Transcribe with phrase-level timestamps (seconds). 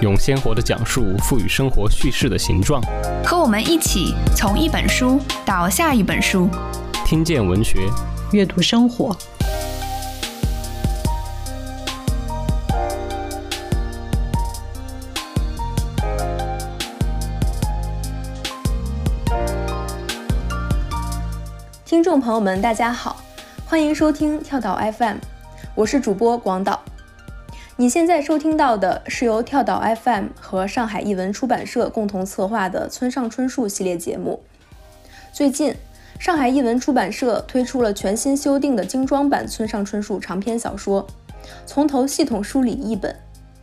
[0.00, 2.80] 用鲜活的讲述赋予生活叙事的形状。
[3.24, 6.48] 和我们一起从一本书到下一本书，
[7.04, 7.80] 听见文学，
[8.32, 9.16] 阅读生活。
[21.84, 23.16] 听众朋友们，大家好，
[23.66, 25.16] 欢迎收听跳岛 FM，
[25.74, 26.80] 我是主播广岛。
[27.80, 34.40] 你现在收听到的是由跳岛 FM 和上海译文出版社共同策划的村上春树系列节目。
[35.32, 35.72] 最近，
[36.18, 41.06] 上海译文出版社推出了全新修订的精装版村上春树长篇小说，
[41.66, 43.14] 从头系统梳理译本，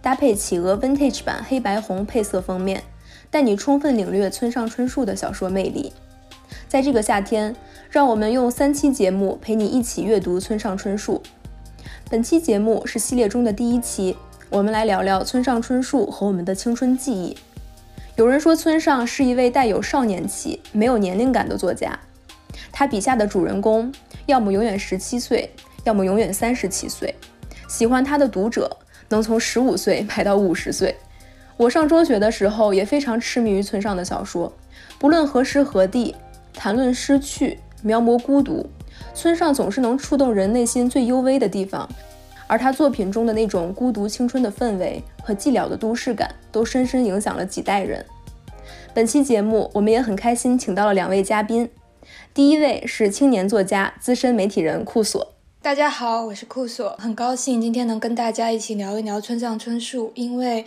[0.01, 2.81] 搭配企鹅 Vintage 版黑白红配色封面，
[3.29, 5.91] 带你充分领略村上春树的小说魅力。
[6.69, 7.53] 在这个夏天。
[7.91, 11.21] 让我们用三期节目陪你一起阅读村上春树。
[12.09, 14.15] 本期节目是系列中的第一期，
[14.49, 17.35] 我们来聊聊村上春树和我们的青春记忆。
[18.15, 21.99] 有人说村上是一位带有少年气、没有年龄感的作家，
[22.71, 23.91] 他笔下的主人公
[24.27, 25.49] 要么永远十七岁，
[25.83, 27.13] 要么永远三十七岁。
[27.67, 28.77] 喜欢他的读者
[29.09, 30.95] 能从十五岁排到五十岁。
[31.57, 34.53] 我上中学的时候也非常痴迷于村上的小说，
[34.99, 36.15] 不论何时何地，
[36.53, 37.59] 谈论失去。
[37.81, 38.67] 描摹孤独，
[39.15, 41.89] 村上总是能触动人内心最幽微的地方，
[42.47, 48.05] 而他作品中的那种孤独青春的氛围和寂寥的都市感，都深深影响了几代人。
[48.93, 51.69] 本期节目，我们也很开心，请到了两位嘉宾。
[52.33, 55.34] 第一位是青年作家、资深媒体人库索。
[55.65, 60.63] 大家好，我是库索，很高兴今天能跟大家一起聊一聊村上春树，因为。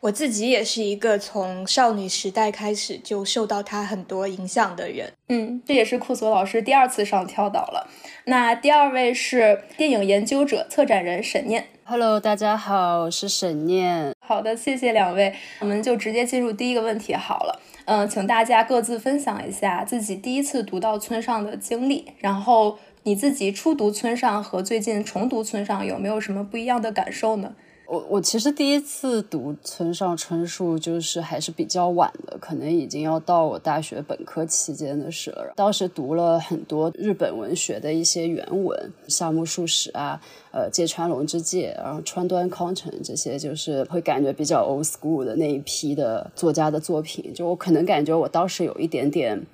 [0.00, 5.12] 我自己也是一个从少女时代开始就受到他很多影响的人。
[5.28, 7.88] 嗯，这也是库索老师第二次上跳岛了。
[8.24, 11.68] 那第二位是电影研究者、策展人沈念。
[11.84, 14.12] Hello，大家好，我是沈念。
[14.18, 15.32] 好的，谢谢两位。
[15.60, 17.60] 我们就直接进入第一个问题好了。
[17.84, 27.52] 嗯，请大家各自分享一下自己第一次读到村上的经历，然后你自己初读村上和最近重读村上有没有什么不一样的感受呢？
[27.88, 35.52] 我我其实第一次读村上春树就是还是比较晚的，可能已经要到我大学本科期间的事了。
[35.56, 40.20] 当时读了很多日本文学的一些原文，夏目漱石啊，
[40.52, 47.34] 呃，芥川龙之介，然后川端康成这些，就是会感觉比较 old school 的那一批的作家的作品。
[47.34, 49.44] 就我可能感觉我当时有一点点。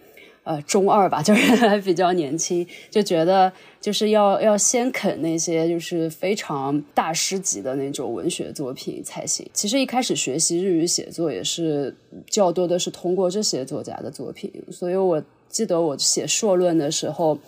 [0.49, 9.47] 呃，中二吧， 就是还比较年轻，就觉得就是要要先啃那些就是非常大师级的那种文学作品才行。
[9.53, 11.95] 其实一开始学习日语写作也是
[12.31, 17.39] 较多的是通过这些作家的作品，所以我记得我写硕论的时候。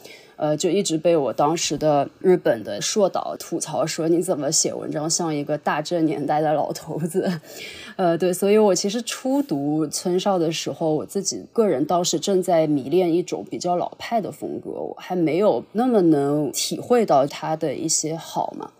[0.40, 7.30] 呃，就一直被我当时的日本的硕导吐槽说，你怎么写文章像一个大正年代的老头子？
[7.96, 18.70] 呃，对，所以我其实初读村上的时候，我自己个人倒是正在迷恋一种比较老派的风格，我还没有那么能体会到他的一些好嘛。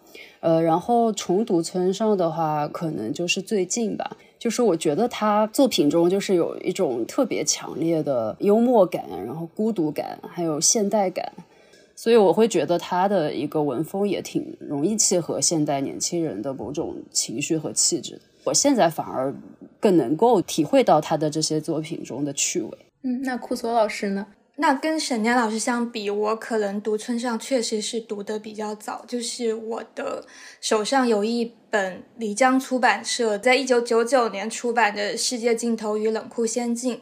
[0.41, 4.17] 呃，然后重读村上的话，可能就是最近吧。
[4.39, 11.31] 就是我觉得他作品中就是有一种特别强烈的幽默感，然后孤独感，还有现代感。
[12.03, 18.19] 所以我会觉得他的一个文风也挺容易契合现代年轻人的某种情绪和气质。
[18.43, 19.35] 我现在反而
[19.79, 22.71] 更能够体会到他的这些作品中的趣味。
[23.03, 24.29] 嗯，那库索老师呢？
[24.57, 29.05] 那跟沈念老师相比，我可能读村上确实是读的比较早。
[29.07, 30.25] 就是我的
[30.63, 36.97] 手上有一本漓江出版社在一九九九年出版的《世界尽头与冷酷仙境》。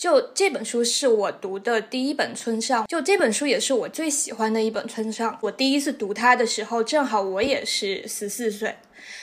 [0.00, 5.38] 就这本书是我读的第一本村上，就这本书也是我最喜欢的一本村上。
[5.42, 8.76] 我第一次读它的时候，正好我也是十四岁，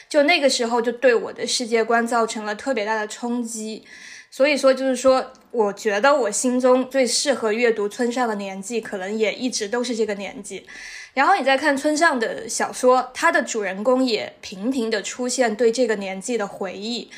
[0.07, 3.85] 就那个时候就对我的世界观造成了特别大的冲击。
[4.29, 10.67] 所以说，就是说，我觉得我心中最适合阅读村上的年纪，可能也一直都是这个年纪。
[11.15, 17.09] 然后你再看村上的小说，他的主人公也频频的出现对这个年纪的回忆。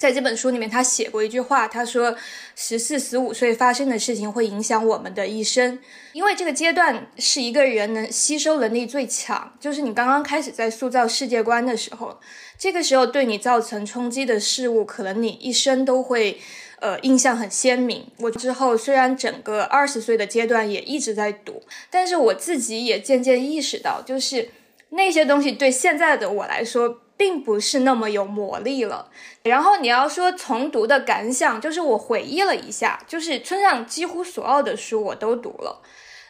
[0.00, 2.16] 在这本书里面，他写过一句话，他说
[2.56, 5.78] ：“十四、十五岁发生的事情会影响我们的一生，
[6.14, 12.18] 因为这个阶段是一个人能吸收能力最强，就是你刚刚开始在塑造世界观的时候，
[12.58, 16.40] 这个时候对你造成冲击的事物，可能你一生都会
[16.80, 18.06] 呃印象很鲜明。
[18.16, 24.48] 我之后虽然整个二十岁的阶段也一直在读，但是我自己也渐渐意识到，就是
[24.88, 29.08] 那些东西对现在的我来说。”并不是那么有魔力了。
[29.44, 35.80] 然后你要说重读的感想，就是我回忆了一下，就是村上几乎所有的书我都读了，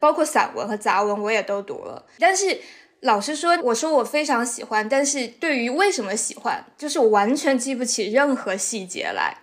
[0.00, 2.04] 包括散文和杂文我也都读了。
[2.18, 2.60] 但是
[3.00, 9.38] 老实说，我说我非常喜欢，但是对于为什么喜欢，就是我完全记不起任何细节来。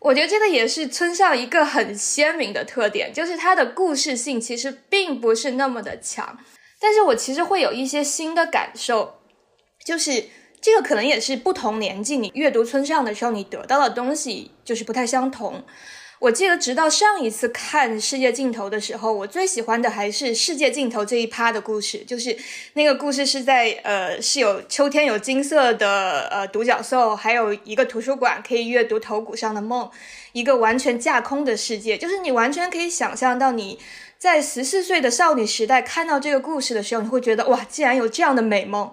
[0.00, 6.36] 我觉得这个也是村上一个很鲜明的特点，就是他的故事性其实并不是那么的强。
[6.80, 9.20] 但是我其实会有一些新的感受，
[9.86, 10.24] 就是。
[10.60, 15.62] 这个可能也是不同年纪你阅读村上的时候，你得到的东西就是不太相同。
[16.18, 22.36] 我记得直到上一次看《世界尽头》的时候，我最喜欢的还是《世界尽头》这一趴的故事，就是
[22.74, 29.90] 那个故事是在呃是有秋天有金色的呃独角兽，还有一个图书馆可以阅读头骨上的梦，
[30.32, 33.78] 一个完全架空的世界，就是你完全可以想象到你
[34.18, 38.92] 在十四岁的少女时代看到这个故事的时候，你会觉得哇，竟然有这样的美梦。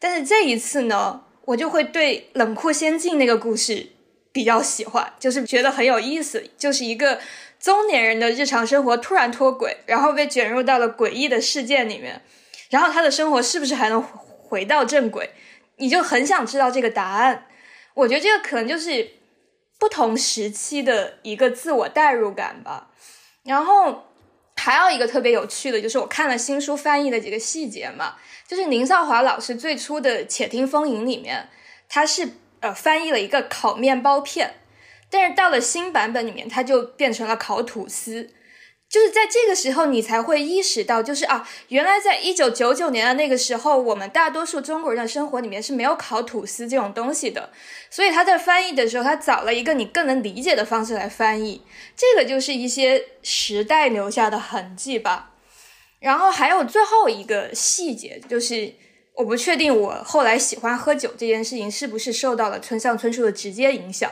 [0.00, 3.88] 但是这一次呢，我就会对冷酷仙境那个故事
[4.32, 7.20] 比较喜欢，就是觉得很有意思，就是一个
[7.58, 12.22] 中年人的日常生活突然脱轨，然后被卷入到了诡异的事件里面，
[12.70, 15.30] 然后他的生活是不是还能回到正轨？
[15.76, 17.46] 你就很想知道这个答案。
[17.94, 19.10] 我觉得这个可能就是
[19.78, 22.90] 不同时期的一个自我代入感吧。
[23.44, 24.04] 然后
[24.56, 28.14] 还有一个特别有趣的，就是我看了新书翻译的几个细节嘛。
[28.48, 31.50] 就是宁少华老师最初的《且听风吟》里面，
[31.86, 32.30] 他是
[32.60, 34.54] 呃翻译了一个烤面包片，
[35.10, 38.30] 但是到了新版本里面，他就变成了烤吐司。
[38.88, 47.50] 就是在这个时候，你才会意识到，就是啊，原来在一九九九年的那个时候，我们大多数中国人的生活里面是没有烤吐司这种东西的。
[47.90, 51.60] 所以他在翻译的时候，他找了一个你更能理解的方式来翻译。
[51.94, 55.32] 这个就是一些时代留下的痕迹吧。
[56.00, 58.72] 然后还有最后一个细节，就是
[59.14, 64.10] 我不确定我后来喜欢喝酒这件事情是不是受到了村上春树的直接影响，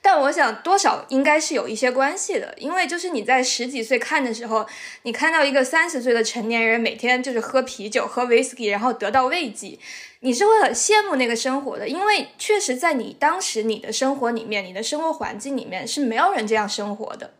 [0.00, 4.66] 但我想多少应该是有一些关系的，因为就是你在十几岁看的时候，
[5.02, 9.78] 你看到一个三十岁的成年人每天就是喝啤酒、喝威士忌，然后得到慰藉，
[10.20, 17.34] 你是会很羡慕那个生活的，因为确实在你当时你的生活里面、你的生活环境里面是没有人这样生活的。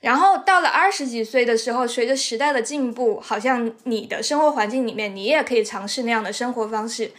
[0.00, 7.10] 然后到了二十几岁的时候，随着时代的进步，好像你的生活环境里面，你也可以尝试那样的生活方式。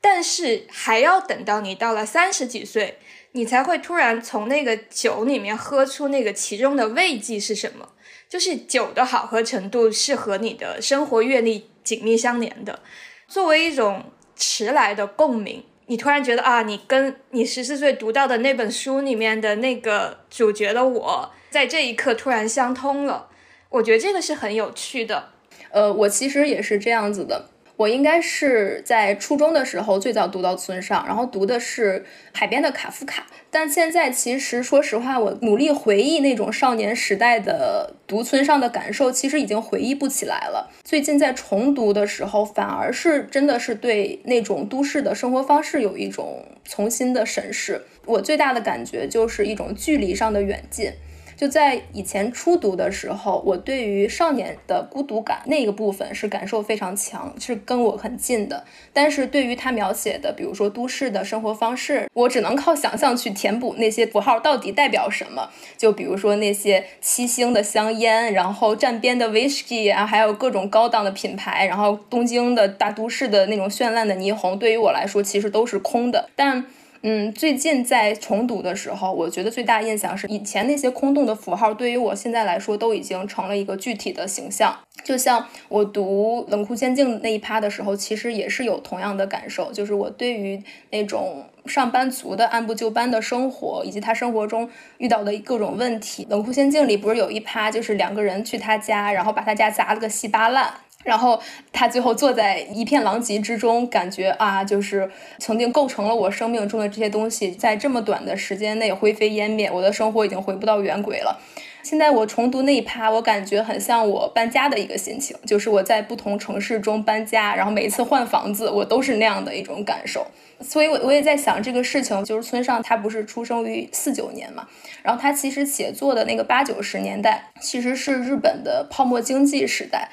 [0.00, 2.98] 但是还要等到你到了三十几岁，
[3.32, 7.88] 你才会突然从那个酒里面喝出那个其中的慰藉是什么？
[8.28, 12.80] 就是酒的好喝程度是和你的生活阅历紧密相连的，
[13.26, 14.04] 作为一种
[14.36, 15.64] 迟来的共鸣。
[15.86, 21.30] 你突然觉得啊，你跟你十四岁读到的那本书里面的那个主角的我。
[21.50, 23.28] 在这一刻突然相通了，
[23.70, 25.30] 我觉得这个是很有趣的。
[25.70, 27.50] 呃，我其实也是这样子的。
[27.76, 33.24] 我应该是在初中的时候最早读到村上，然后读的是海边的卡夫卡。
[33.50, 40.72] 但现在其实说实话，我努力回忆那种少年时代的读村上的感受，其实已经回忆不起来了。
[40.82, 47.82] 最近在重读的时候，反而是真的是对那种都市的生活方式有一种重新的审视。
[48.06, 50.90] 我最大的感觉就是一种距离上的远近。
[51.38, 58.64] 就在以前初读的时候，我对于少年的孤独感那个部分是感受非常强，是跟我很近的。
[58.92, 65.48] 但是对于他描写的，比如说都市的生活方式，我只能靠想象去填补那些符号到底代表什么。
[65.76, 76.28] 就比如说那些七星的香烟，然后站边的 whisky 啊，还有各种高档的品牌，然后东京的大都市的那种绚烂的霓虹，对于我来说其实都是空的。
[76.34, 76.64] 但
[77.02, 84.76] 嗯，最近在重读的时候，我觉得最大印象是以前那些空洞的符号，对于我现在来说都已经成了一个具体的形象。
[85.04, 96.24] 就像我读《冷酷仙境》那一趴的时候，其实也是有同样的感受，就是我对于那种上班族的按部就班的生活，以及他生活中遇到的各种问题。
[96.28, 100.74] 《冷酷仙境》里不是有一趴，就是两个人去他家，然后把他家砸了个稀巴烂。
[101.04, 101.40] 然后
[101.72, 111.40] 他最后坐在一片狼藉之中，感觉啊，就是曾经构成了我生命中的这些东西，在这么短的时间内灰飞烟灭，我的生活已经回不到原轨了。
[111.84, 120.26] 现在我重读那一趴，我感觉很像我搬家的一个心情，就是我在不同城市中搬家，然后每一次换房子，我都是那样的一种感受。
[120.60, 124.68] 所以我我也在想这个事情，就是村上他不是出生于四九年嘛，
[125.02, 130.10] 然后他其实写作的那个八九十年代，其实是日本的泡沫经济时代。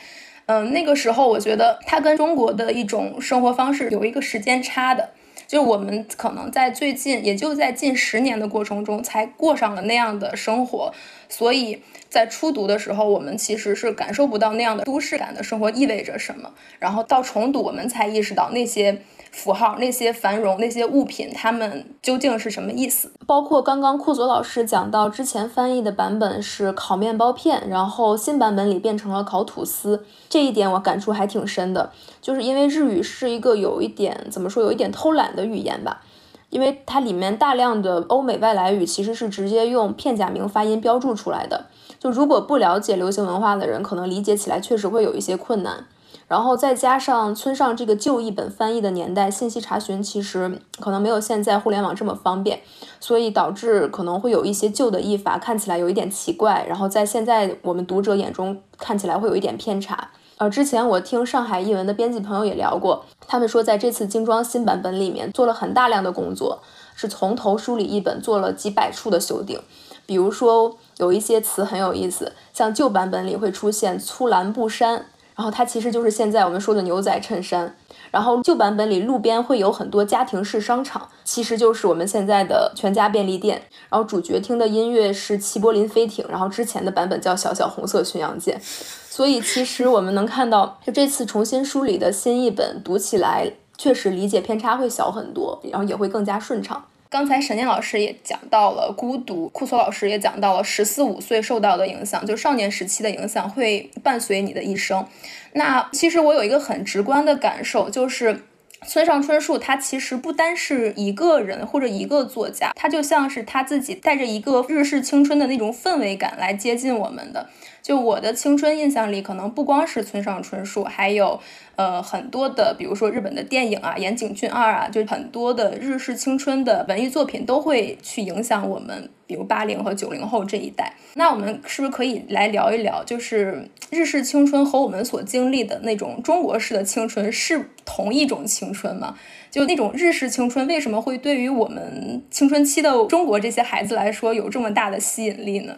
[0.48, 5.10] 嗯，那个时候我觉得它跟中国的一种生活方式有一个时间差的，
[5.48, 10.94] 就是我们可能在最近，也就在近十年的过程中才过上了那样的生活，
[11.30, 19.02] 所以在初读的时候，我们其实是感受不到那样的都市感的生活意味着什么，然后到重读，我们才意识到那些。
[19.36, 23.12] 符号那些繁荣那些物品，它们究竟是什么意思？
[23.28, 31.92] 包括刚刚库佐老师讲到，之前翻译的版本是烤面包片，然后新版本里变成了烤吐司，这一点我感触还挺深的。
[32.22, 36.02] 就是因为日语是一个有一点怎么说，有一点偷懒的语言吧，
[36.50, 41.66] 因为它里面大量的欧美外来语其实是直接用片假名发音标注出来的，
[42.00, 45.86] 就如果不了解流行文化的人，可能理解起来确实会有一些困难。
[46.28, 52.62] 然后再加上村上这个旧译本翻译的年代，信息查询其实可能没有现在互联网这么方便，
[53.00, 60.10] 所以导致可能会有一些旧的译法看起来有一点奇怪，然后在现在我们读者眼中看起来会有一点偏差。
[60.38, 66.62] 呃，之前我听上海译文的编辑朋友也聊过，他们说在这次精装新版本里面做了很大量的工作，
[66.96, 69.62] 是从头梳理一本做了几百处的修订，
[70.06, 75.06] 比如说有一些词很有意思，像旧版本里会出现粗蓝布衫。
[75.36, 77.76] 然后它其实就是现在我们说的牛仔衬衫。
[78.12, 83.64] 然后旧版本里路边会有很多家庭式商场，其实就是我们现在的全家便利店。
[83.90, 88.58] 然后主角听的音乐是齐柏林飞艇，然后之前的版本叫小小红色巡洋舰。
[88.62, 96.86] 所以其实我们能看到，就这次重新梳理的新译本，读起来确实理解偏差会小很多，然后也会更加顺畅。
[97.16, 105.08] 刚才沈念老师也讲到了孤独，库索老师也讲到了十四五岁受到的影响，就少年时期的影响会伴随你的一生。
[105.54, 108.42] 那其实我有一个很直观的感受，就是
[108.86, 117.48] 村上春树他其实不单是一个人或者一个作家，他就像是他自己带着一个日式青春的那种氛围感来接近我们的。
[117.86, 121.40] 就我的青春印象里，可能不光是村上春树，还有
[121.76, 130.96] 呃很多的，比如说日本的电影啊，岩井俊二啊，就很多的日式青春的文艺作品都会去影响我们，比如八零和九零后这一代。
[131.14, 139.16] 那我们是不是可以来聊一聊，就是日式青春和我们所经历的那种中国式的青春是同一种青春吗？
[139.52, 145.78] 就那种日式青春为什么会对于我们青春期的中国这些孩子来说有这么大的吸引力呢？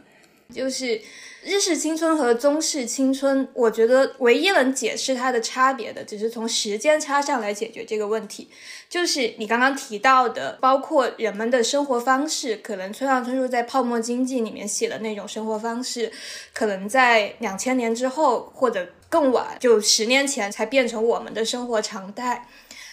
[0.50, 1.02] 就是。
[1.48, 8.50] 日式青春和中式青春，我觉得唯一能解释它的差别的，只是从时间差上来解决这个问题。
[8.90, 16.12] 就是你刚刚提到的，包括人们的生活方式，可能村上春树在《泡沫经济》里面写的那种生活方式，
[16.54, 22.46] 可能在两千年之后或者更晚，就十年前才变成我们的生活常态。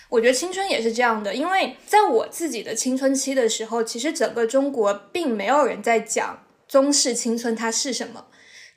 [0.08, 8.26] 我觉得青春也是这样的，因为在我自己的青春期的时候，其实整个中国并没有人在讲中式青春它是什么。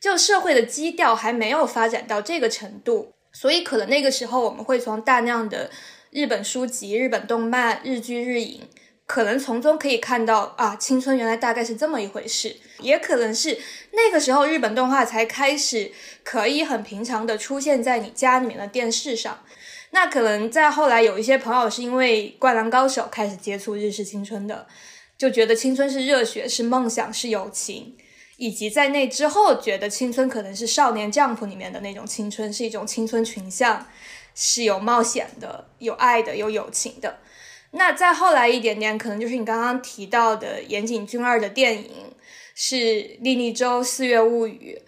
[0.07, 5.69] 就社会的基调还没有发展到这个程度，所以可能那个时候我们会从大量的
[6.11, 8.61] 日本书籍、日本动漫、日剧、日影，
[9.05, 12.55] 可能从中可以看到啊，青春原来大概是这么一回事。
[12.79, 13.59] 也可能是
[13.91, 15.91] 那个时候日本动画才开始
[16.23, 19.43] 可以很平常的出现在你家里面的电视上。
[19.91, 24.65] 那可能再后来有一些朋友是因为《灌篮高手》开始接触日式青春的，
[25.17, 27.97] 就觉得青春是热血、是梦想、是友情。
[28.37, 33.87] 以及在那之后，觉得青春可能是《少年将谱》里面的那种青春，是一种青春群像，
[34.33, 37.17] 是有冒险的、有爱的、有友情的。
[37.71, 41.91] 那再后来一点点，可能就是你刚刚提到的岩井俊二的电影，
[42.55, 42.75] 是
[43.21, 44.79] 《莉莉周四月物语》，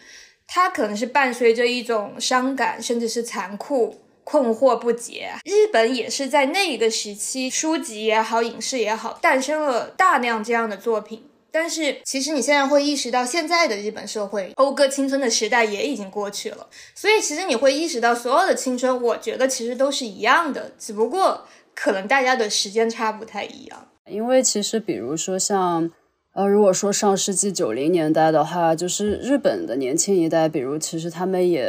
[0.47, 5.31] 它可能是伴随着一种伤感，甚至是残酷、困惑不解。
[5.43, 11.28] 日本也是在那一个时期，书籍也好，影视也好，诞生了大量这样的作品。
[11.51, 16.67] 但是，其实你现在会意识到，现在的日本社会讴歌青春的时代也已经过去了。
[16.93, 23.87] 所以，其实你会意识到，所有的青春，我觉得其实都是一样的，只不过可能大家的时间差不太一样。
[24.05, 25.91] 因为其实，比如说像，
[26.33, 31.67] 呃，如果说上世纪九零年代的话，就是日本的年轻一代，比如其实他们也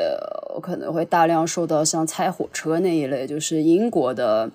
[0.63, 4.51] 可能会大量受到像拆火车那一类，就是英国的。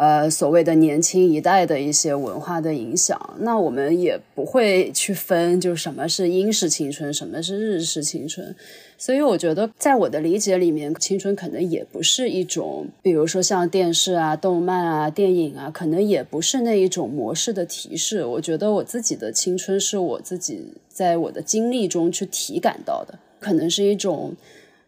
[0.00, 8.56] 呃，所谓的年轻一代的一些文化的影响，那我们也不会去分，就什么是英式青春，什么是日式青春。
[8.96, 18.24] 所以我觉得，在我的理解里面，青春可能也不是一种，比如说像电视啊、动漫啊、电影啊，可能也不是那一种模式的提示。
[18.24, 24.34] 我觉得我自己的青春是我自己在我的经历中去体感到的，可能是一种。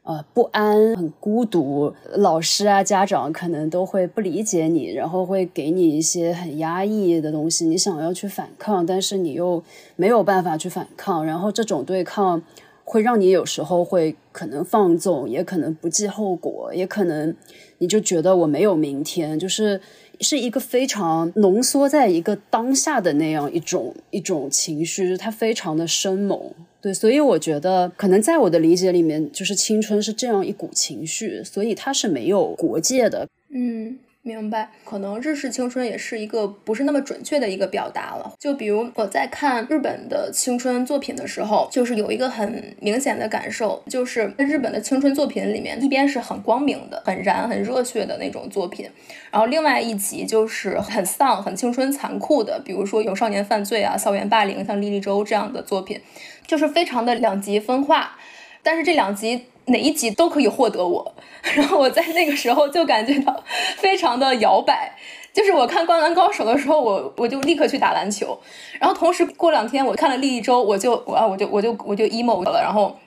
[0.02, 9.62] 呃不安、很孤独，老师啊、家长可能都会不理解你，然后会给你一些很压抑的东西，你想要去反抗，但是你又
[9.96, 12.42] 没有办法去反抗，然后这种对抗。
[12.84, 17.34] 会让你有时候会可能放纵，也可能不计后果，也可能
[17.78, 19.80] 你就觉得我没有明天，就是
[20.20, 26.52] 是一个非常浓缩在一个当下的那样一种一种情绪，它非常的生猛。
[26.82, 33.28] 对，所以我觉得可能在我的理解里面，就是青春是这样一股情绪，所以它是没有国界的。
[33.54, 33.98] 嗯。
[34.24, 38.32] 明白，可能日式青春也是一个不是那么准确的一个表达了。
[38.38, 48.88] 就比如我在看日本的青春作品的时候，就是有一个很明显的感受，就是日本的青春作品里面，一边是很光明的、很燃、很热血的那种作品，
[49.32, 56.00] 然后另外一集就是很丧、很青春残酷的，比如说有少年犯罪啊、校园霸凌，像《莉莉周》这样的作品，
[56.46, 58.16] 就是非常的两极分化。
[58.62, 59.46] 但是这两极。
[59.66, 61.14] 哪一集都可以获得我，
[61.54, 63.44] 然后我在那个时候就感觉到
[63.78, 64.90] 非常的摇摆。
[65.32, 68.36] 就是我看《灌篮高手》的时候，我我就立刻去打篮球，
[68.80, 72.98] 然后同时过两天我看了《立一周》，我就我我就我就我就 emo 了，然后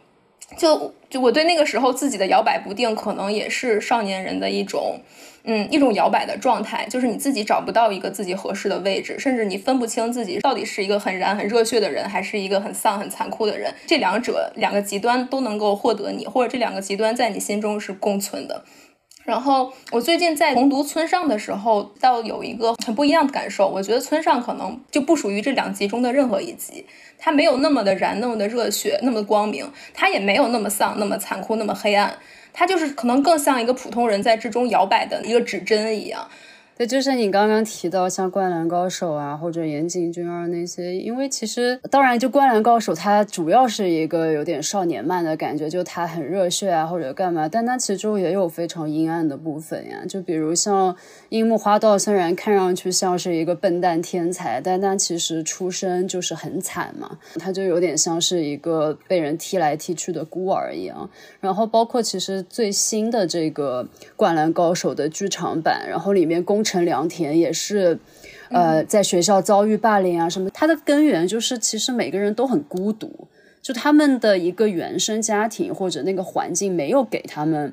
[0.57, 4.99] 就就我对那个时候自己的摇摆不定，可能也是少年人的一种。
[5.47, 13.71] 嗯，一种摇摆的状态，就是你自己找不到一个自己合适的位置，甚至你分不清自己到底是一个很燃、很热血的人，还是一个很丧、很残酷的人。
[13.85, 18.63] 这两者两个极端都能够获得你，或者这两个极端在你心中是共存的。
[19.25, 23.67] 然后我最近在重读村上的时候，倒有一个很不一样的感受。
[23.67, 26.85] 我觉得村上可能就不属于这两集中的任何一集，
[27.17, 32.15] 他没有那么的燃、那么的热血、那么的光明，他也没有那么丧、那么残酷、那么黑暗。
[32.53, 36.29] 他就是可能更像一个普通人在之中摇摆的一个指针一样。
[36.77, 50.03] 对，就是你刚刚提到像《灌篮高手》啊，或者岩井俊二那些，因为其实当然就《灌篮高手》它主要是一个有点少年漫的感觉，就它很热血啊或者干嘛，但它其中也有非常阴暗的部分呀。
[50.05, 50.93] 就比如像
[51.29, 61.09] 樱木花道，虽然看上去像是一个笨蛋天才，但他其实出身就是很惨嘛，他就有点像是一个被人踢来踢去的孤儿一样。
[61.39, 63.81] 然后包括其实最新的这个
[64.17, 67.97] 《灌篮高手》的剧场版，然后里面公陈良田也是，
[68.49, 73.27] 呃，在学校遭遇霸凌啊什么，他的根源就是其实每个人都很孤独，
[73.61, 77.71] 就他们的一个原生家庭或者那个环境没有给他们。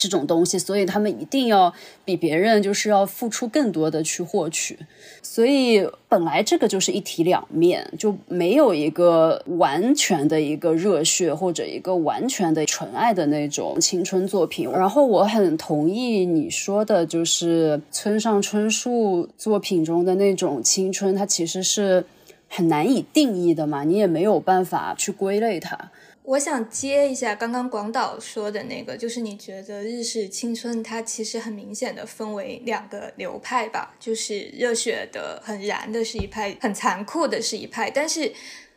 [0.00, 1.70] 这种东西，所以他们一定要
[2.06, 4.78] 比别人就是要付出更多的去获取，
[5.22, 14.70] 所以本来这个就是一体两面，就没有一个完全的一个热血或者一个完全的纯爱的那种青春作品。
[14.70, 22.02] 然后我很同意你说的，就是村上春树作品中的那种青春，它其实是
[22.48, 25.90] 很难以定义的嘛，你也没有办法去归类它。
[26.22, 37.90] 我想接一下刚刚广岛说的那个，就是你觉得日式青春它其实很明显的分为两个流派吧，就是热血的很燃的是一派，很残酷的是一派。
[37.90, 38.32] 但是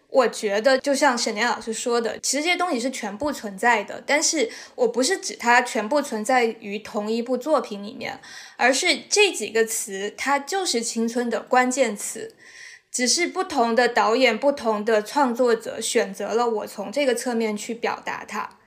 [0.09, 8.19] 我觉得，就像沈年老师说的，其实这些东西是全部存在的，但是我不是指它全部存在于同一部作品里面，
[8.55, 12.33] 而是这几个词它就是青春的关键词。
[12.93, 18.57] 只是不同的导演、不同的创作者选择了我从这个侧面去表达它，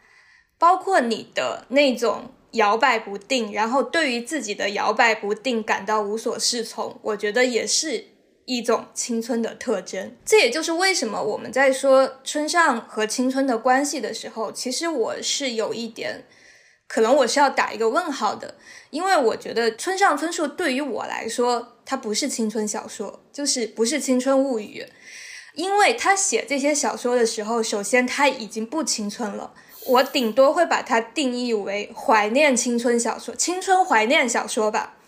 [0.59, 8.07] 包括你的那种摇摆不定，然后对于自己的摇摆不定感到无所适从，我觉得也是
[8.47, 10.17] 一种青春的特征。
[10.25, 16.25] 这也就是为什么我们在说村上和青春的关系的时候，其实我是有一点。
[16.89, 18.55] 可能我是要打一个问号的，
[18.91, 24.85] 因为我觉得村上春树对于我来说，它不是青春小说，就是不是青春物语。
[25.55, 29.55] 因为他写这些小说的时候，首先他已经不青春了，
[29.87, 34.99] 我顶多会把它定义为怀念青春小说、青春怀念小说吧。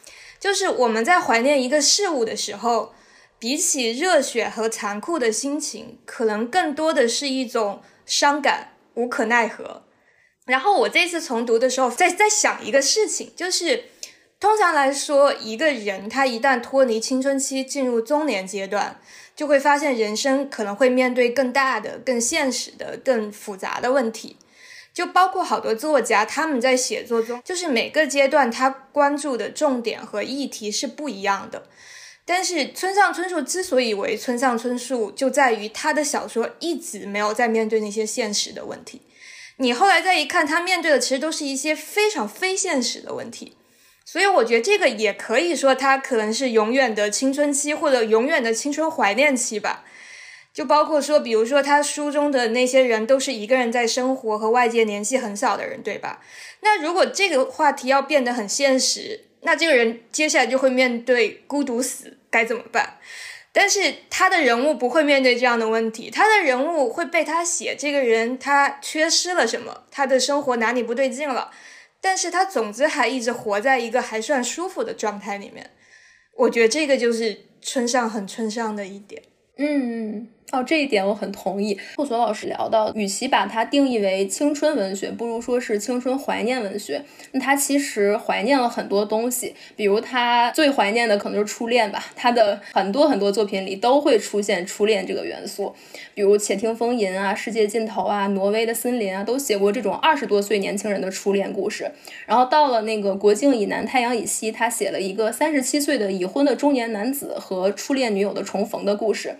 [0.40, 2.94] 就是我们在怀念一个事物的时候，
[3.38, 9.82] 比起热血和残酷的心情，可能更多的是一种伤感、无可奈何。
[10.46, 13.84] 然后我这次重读的时候，在在想一个事情，就是
[14.40, 19.00] 通常来说，一个人他一旦脱离青春期进入中年阶段，
[19.34, 24.36] 就会发现人生可能会面对更大的、更现实的、更复杂的问题。
[24.94, 31.64] 就包括好多作家他们在写作中，就是每个阶段他关注的重点和议题是不一样的。
[32.24, 39.02] 但是村上春树之所以为村上春树，就在于他的小说一直没有在面对那些现实的问题。
[39.56, 43.56] 你后来再一看，他面对的其实都是一些非常非现实的问题，
[44.10, 49.84] 所以我觉得这个也可以说他可能是永远的青春期或者永远的青春怀念期吧。
[50.54, 56.22] 就包括说，比如说他书中的那些人都是一个人在生活，和外界联系很少的人，对吧？
[56.62, 62.94] 那如果这个话题要变得很现实，那这个人接下来就会面对孤独死，该怎么办？
[63.52, 71.50] 但是他的人物不会面对这样的问题，他的人物会被他写这个人他缺失了什么，他的生活哪里不对劲了，
[72.00, 75.70] 但是他总之还一直活在一个还算舒服的状态里面。
[76.36, 79.22] 我觉得这个就是村上很村上的一点。
[79.56, 80.28] 嗯。
[80.50, 81.78] 哦，这一点我很同意。
[81.96, 87.04] 霍索老师聊到，与其把它定义为青春文学，不如说是青春怀念文学。
[87.32, 92.02] 那他其实怀念了很多东西，比如他最怀念的可能就是初恋吧。
[92.16, 95.74] 他的很多很多作品里都会出现初恋这个元素，
[96.14, 101.92] 比如《且听风吟》啊，《世界尽头》啊，《挪威的森林》啊，都写过这种二十多岁年轻人的初恋故事。
[102.24, 109.36] 然后到了那个《国境以南，太阳以西》，他写了一个三十七岁的已婚的中年男子和初恋女友的重逢的故事。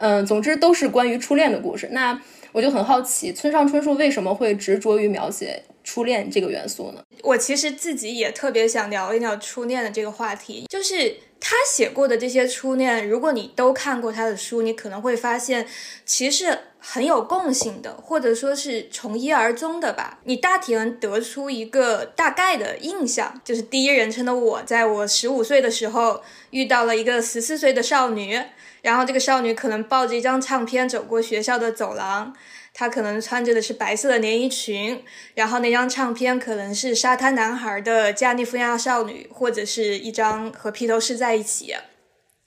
[0.00, 1.88] 嗯，总之都是关于初恋的故事。
[1.92, 2.18] 那
[2.52, 7.02] 我就很好奇，村上春树为什么会执着于描写初恋这个元素呢？
[7.22, 10.64] 我其实自己也特别想聊一聊初恋的这个话题。
[10.68, 15.66] 就是他写过的这些初恋，如果你都看过他的书，你可能会发现，
[16.06, 20.18] 其实很有共性的，或者说是从一而终的吧。
[20.24, 28.40] 你大体能得出一个大概的印象，就是第一人称的我，在我十五岁的时候遇到了一个十四岁的少女。
[28.82, 32.34] 然后这个少女可能抱着一张唱片走过学校的走廊，
[32.72, 41.74] 她可能穿着的是白色的连衣裙，然后那张唱片可能是沙滩男孩的加利福尼亚少女，或者是一张和披头士在一起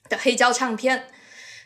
[0.08, 1.04] 的黑胶唱片。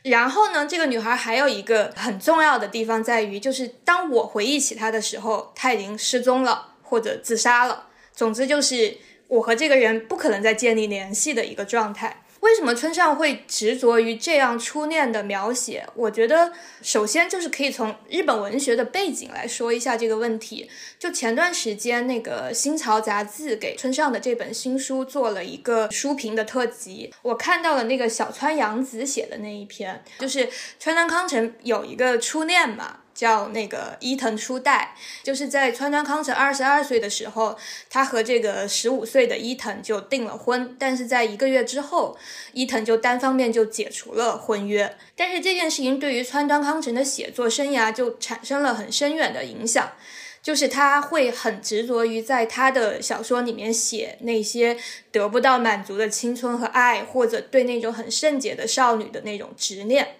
[0.03, 7.87] 然后呢，这个女孩还有一个很重要的地方在于，就是当我回忆起她的时候，她已经失踪了或者自杀了。
[8.15, 12.23] 总之就是我和这个人不可能再建立联系的一个状态。
[12.41, 15.87] 为什么村上会执着于这样初恋的描写？
[15.95, 20.71] 我觉得首先就是可以从日本文学的背景来说一下这个问题。
[20.99, 30.49] 就前段时间那个新潮杂志给村上的这本新书做了一个书评的特辑，我看到了那个小川洋子写的那一篇，就是
[30.79, 33.01] 川端康成有一个初恋嘛。
[33.19, 37.59] 叫那个伊藤初代，就是在川端康成二十二岁的时候，
[37.91, 42.17] 他和这个十五岁的伊藤就订了婚，但是在一个月之后，
[42.53, 44.97] 伊藤就单方面就解除了婚约。
[45.17, 49.95] 但是这件事情对于川端康成的写作生涯就产生了很深远的影响，
[50.41, 54.79] 就是他会很执着于在他的小说里面写那些
[55.11, 60.19] 得不到满足的青春和爱，或者对那种很圣洁的少女的那种执念，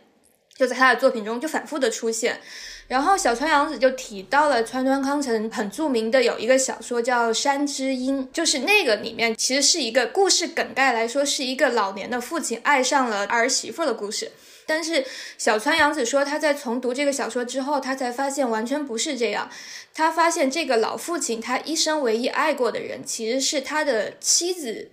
[0.57, 2.41] 就在他的作品中就反复的出现。
[2.89, 14.33] 然后小川洋子就提到了川端康成很著名的有一个小说叫《山之音》，就是那个里面其实是一个故事梗概来说是一个老年的父亲爱上了儿媳妇的故事。
[14.65, 15.05] 但是
[15.37, 19.51] 小川洋子说他在重读这个小说之后，他才发现完全不是这样。
[19.95, 24.91] 他发现这个老父亲他一生唯一爱过的人其实是他的妻子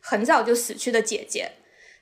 [0.00, 1.52] 很早就死去的姐姐，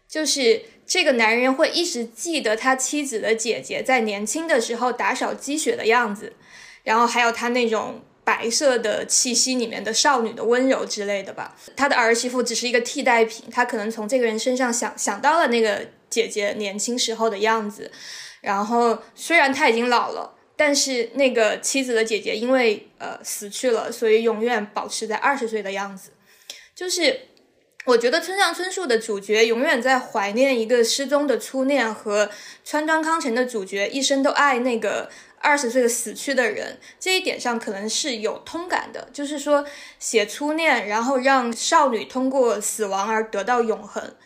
[0.09, 0.63] 就是。
[0.89, 6.33] 这个男人会一直记得他妻子的姐姐在年轻的时候打扫积雪的样子，
[6.85, 11.57] 然后还有他那种白色的气息里面的少女的温柔之类的吧。
[11.75, 17.91] 他的儿媳妇只是一个替代品，他可能从这个人身上想想到了那个姐姐年轻时候的样子。
[18.41, 26.13] 然后虽然他已经老了，但是那个妻子的姐姐因为呃死去了，所以永远保持在二十岁的样子，
[26.77, 27.23] 就是。
[27.87, 32.29] 我觉得村上春树的主角永远在怀念一个失踪的初恋，和
[32.65, 39.09] 川端康成的主角一生都爱那个二十岁死去的人，这一点上可能是有通感的。
[39.13, 39.65] 就是说，
[40.01, 44.17] 写初恋，然后让少女通过死亡而得到永恒，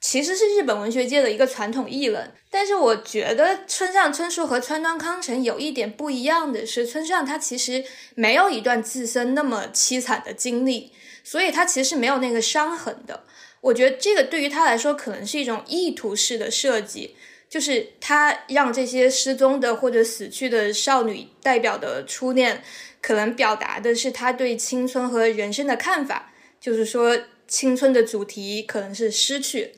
[0.00, 2.32] 其实是日本文学界的一个传统议论。
[2.50, 7.84] 但是，我觉得村上春树和川端康成有一点不一样的是，村上他其实
[8.16, 10.90] 没有一段自身那么凄惨的经历。
[11.24, 13.24] 所以他其实是没有那个伤痕的。
[13.62, 17.16] 我觉得这个对于他来说可能是一种意图式的设计，
[17.48, 22.62] 就是他让这些失踪的或者死去的少女代表的初恋，
[23.00, 26.32] 可能表达的是他对青春和人生的看法。
[26.60, 29.72] 就是说，青春的主题可能是失去，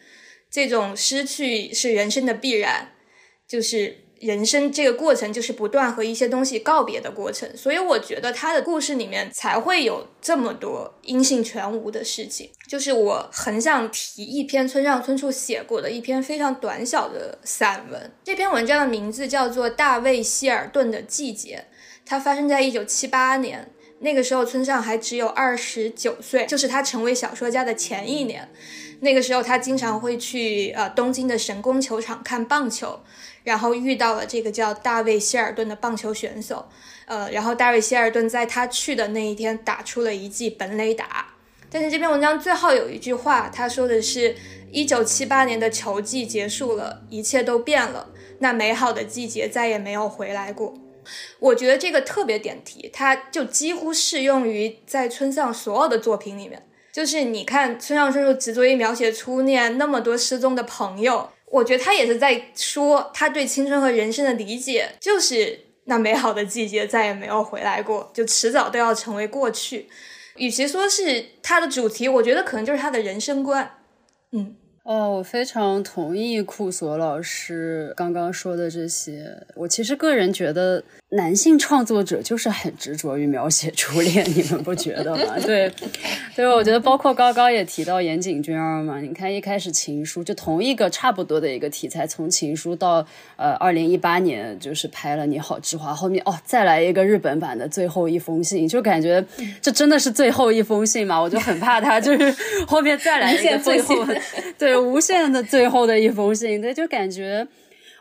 [0.51, 2.93] 这种失去是人生的必然，
[3.49, 4.06] 就是。
[4.21, 12.51] 人生这个过程就是不断和一些东西告别的过程，所以我觉得他的故事里面才会有这么多音信全无的事情。
[12.67, 21.67] 就是我很想提一篇村上春树写过的一篇非常短小的散文，这篇文章的名字叫做《大卫希尔顿的季节》，
[22.05, 28.49] 它发生在一九七八年，那个时候村上还只有二十九岁，就是他成为小说家的前一年。
[29.01, 32.99] 那个时候他经常会去呃东京的神宫球场看棒球，
[33.47, 36.69] 然后遇到了这个叫大卫希尔顿的棒球选手，
[37.05, 41.29] 呃，然后大卫希尔顿在他去的那一天打出了一记本垒打。
[41.71, 44.35] 但是这篇文章最后有一句话，他说的是：
[44.73, 48.09] 一九七八年的球季结束了，一切都变了，
[48.41, 50.75] 那美好的季节再也没有回来过。
[51.39, 56.67] 我觉得这个特别点题，它就几乎适用于在村上所有的作品里面。
[56.93, 69.89] 就是你看村上春树执着于描写初恋，那么多失踪的朋友，我觉得他也是在说他对青春和人生的理解，就是那美好的季节再也没有回来过，就迟早都要成为过去。
[70.37, 73.79] 与其说是他的主题，我觉得可能就是他的人生观。
[74.33, 74.57] 嗯。
[74.87, 79.37] 哦，我非常同意库索老师刚刚说的这些。
[79.57, 85.37] 我其实个人觉得，男性创作者就是很执着于描写初恋，你们不觉得吗？
[85.45, 85.69] 对，
[86.37, 89.01] 对，我觉得包括高高也提到岩井俊二嘛。
[89.01, 99.25] 你看一开始情书就同一个差不多的一个题材，从情书到呃二零一八年就是拍了你好之华，后面哦再来一个日本版的最后一封信，就感觉
[99.61, 101.21] 这真的是最后一封信嘛？
[101.21, 102.33] 我就很怕他就是
[102.69, 103.97] 后面再来一个最后
[104.57, 104.76] 对。
[104.81, 107.47] 无限的最后的一封信，对，就感觉。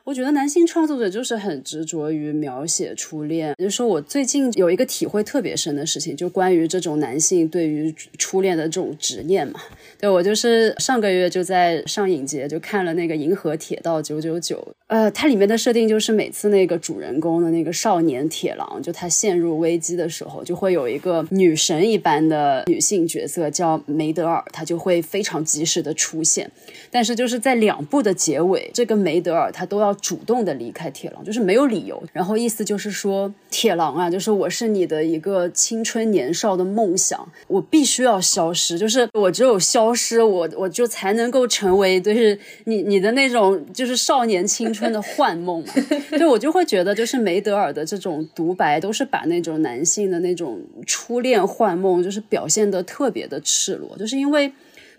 [0.04, 3.56] 我觉得男性创作者就是很执着于描写初恋。
[3.58, 9.60] 就说我最近有一个体会特别深的事情，就关于这种男性对于初恋的这种执念嘛。
[10.08, 14.56] 我就是上个月就在上影节就看了那个《银河铁道九九九》，
[14.88, 26.50] 呃，它里面的设定就是每次那个主人公的那个少年铁狼，就他陷入危机的时候，就会有一个女神一般的女性角色叫梅德尔，她就会非常及时的出现。
[26.90, 29.94] 但是就是在两部的结尾，这个梅德尔她都要。
[30.06, 32.04] 主动的离开铁狼，就是没有理由。
[32.14, 38.78] 然后意思就是说，铁狼啊，就是我是你的一个青春年少的梦想，我必须要消失。
[38.78, 45.74] 就是我只有消失，我我就才能够成为，就是你你的那种就是少年青春的幻梦嘛。
[46.12, 53.98] 对我就会觉得，就是梅德尔的这种独白，都是把那种男性的那种初恋幻梦，就是表现的特别的赤裸。
[53.98, 54.52] 就是因为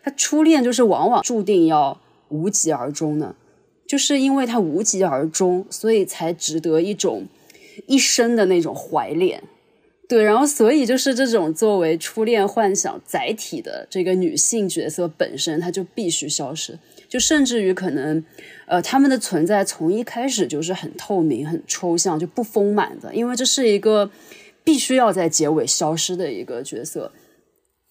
[0.03, 3.35] 他初恋，就是往往注定要无疾而终呢。
[3.87, 7.27] 就是因为他无疾而终，所以才值得一种
[7.87, 9.41] 一生的那种怀恋，
[10.09, 10.23] 对。
[10.23, 16.79] 然后，所以就是这种作为初恋幻想载体的这个女性角色本身，她就必须消失。
[17.09, 18.23] 就甚至于可能，
[18.67, 24.11] 呃，他们的存在从一开始就是很透明、很抽象，就不丰满的，因为这是一个
[24.65, 27.13] 必须要在结尾消失的一个角色。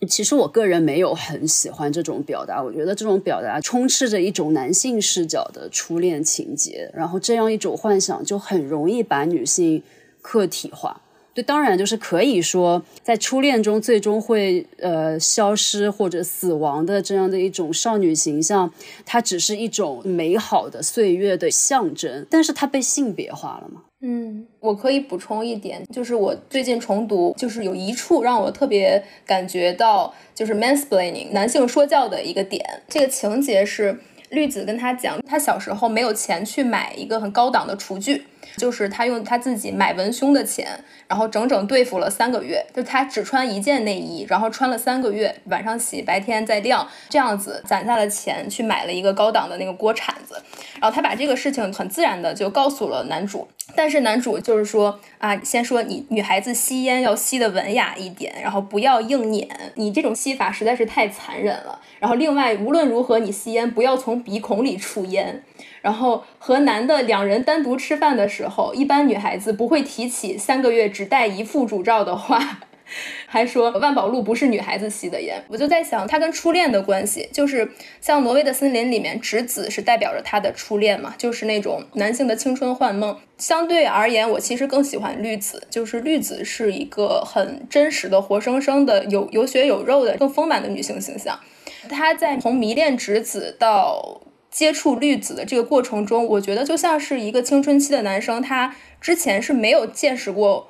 [0.09, 9.81] 其实我个人没有很喜欢这种表达，我觉得这种表达充斥着一种男性视角的初恋情节，然后这样一种幻想就很容易把女性
[10.21, 11.01] 客体化。
[11.35, 18.71] 对，当然就是可以说，在初恋中最终会呃消失或者死亡的这样的一种少女形象，
[19.05, 23.81] 它只是一种美好的岁月的象征，但是它被性别化了吗？
[23.99, 32.63] 嗯，我可以补充一点，就是我最近重读，就是有一处让我特别感觉到，就是 mansplaining 男性说教的一个点。
[32.87, 38.23] 这个情节是绿子跟他讲，他小时候没有钱去买一个很高档的厨具，
[38.57, 40.79] 就是他用他自己买文胸的钱。
[41.07, 50.41] 然后整整对付了三个月，就他只穿一件内衣，然后穿了三个月，晚上洗，白天再晾，这样子攒下了钱去买了一个高档的那个锅铲子。
[50.81, 61.79] 然后他把这个事情很自然的就告诉了男主，但是男主就是说啊，先说你女孩子吸烟要吸的文雅一点，然后不要硬撵，你这种吸法实在是太残忍了。
[61.99, 65.43] 然后另外无论如何你吸烟不要从鼻孔里出烟。
[65.85, 72.61] 然后和男的两人单独吃饭的时候，一般女孩子不会提起三个月只带一副主照的话，
[73.27, 75.43] 还说万宝路不是女孩子吸的烟。
[75.47, 77.69] 我就在想，他跟初恋的关系，就是
[78.01, 83.15] 像挪威的森林里面，直子是代表着他的初恋嘛，就是那种男性的青春幻梦。
[83.37, 91.39] 相对而言，我其实更喜欢绿子，就是绿子是一个很真实的、活生生的、有有血有肉的、更丰满的女性形象。
[91.87, 94.21] 她在从迷恋直子到。
[94.55, 100.69] 接触绿子的这个过程中，我觉得就像是一个青春期的男生，他之前是没有见识过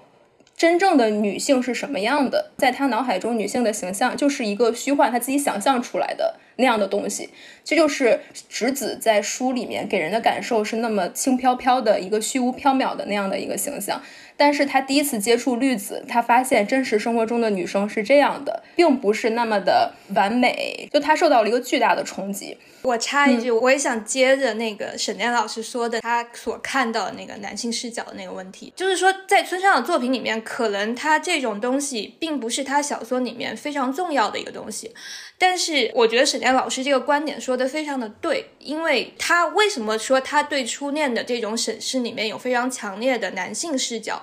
[0.58, 7.30] 真正的女性是什么样的，在他脑海中，女性的形象就是一个虚幻，他自己想象出来的那样的东西。
[7.64, 14.02] 这就是直子在书里面给人的感受是那么轻飘飘的一个虚无缥缈的那样的一个形象。
[14.38, 22.58] 但是他第一次接触绿子，他发现真实生活中的女生是这样的，并不是那么的完美，就他受到了一个巨大的冲击。
[22.84, 34.94] 我插一句，我也想接着那个沈炼老师说的，他所看到的那个男性视角的那个问题，就是说在村上的作品里面，可能他这种东西并不是他小说里面非常重要的一个东西。
[35.38, 44.22] 但是我觉得沈念老师这个观点说的非常的对，因为他为什么说他对初恋的这种审视里面有非常强烈的男性视角，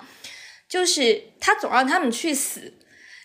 [0.72, 2.72] 就是他总让他们去死，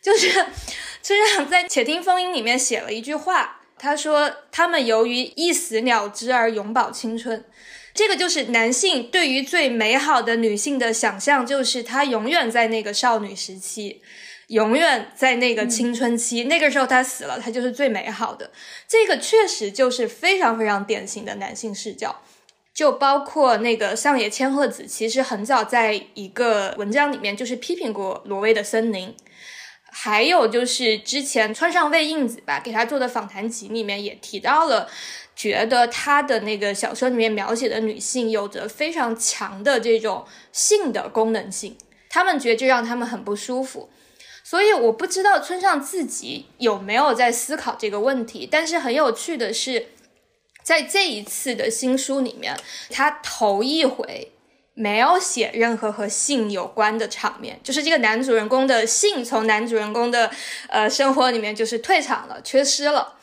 [0.01, 0.29] 就是
[1.01, 7.45] 村上在《且听风吟》里面写了一句话，他说他们由于一死了之而永葆青春。
[7.93, 14.01] 这个就是男性对于最美好的女性的想象，就是她永远在那个少女时期，
[14.47, 18.51] 永远在那个青春期，那个时候她死了，她就是最美好的。
[18.89, 22.21] 这个确实就是非常非常典型的男性视角，
[22.77, 29.15] 就包括那个上野千鹤子，其实很早在一个文章里面就是批评过挪威的森林，
[29.91, 34.87] 还有就是之前川上未映子吧给他做的访谈集里面也提到了。
[35.35, 41.75] 觉得他的那个小说里面描写的女性有着非常强的这种性的功能性，
[42.09, 43.89] 他们觉得这让他们很不舒服。
[44.43, 48.47] 所以我不知道村上自己有没有在思考这个问题。
[48.51, 49.87] 但是很有趣的是，
[50.67, 52.53] 在这一次的新书里面，
[52.89, 54.33] 他头一回
[54.73, 60.29] 没有写任何和性有关的场面，就是这个男主人公的性从男主人公的
[60.67, 63.15] 呃生活里面就是退场了，缺失了。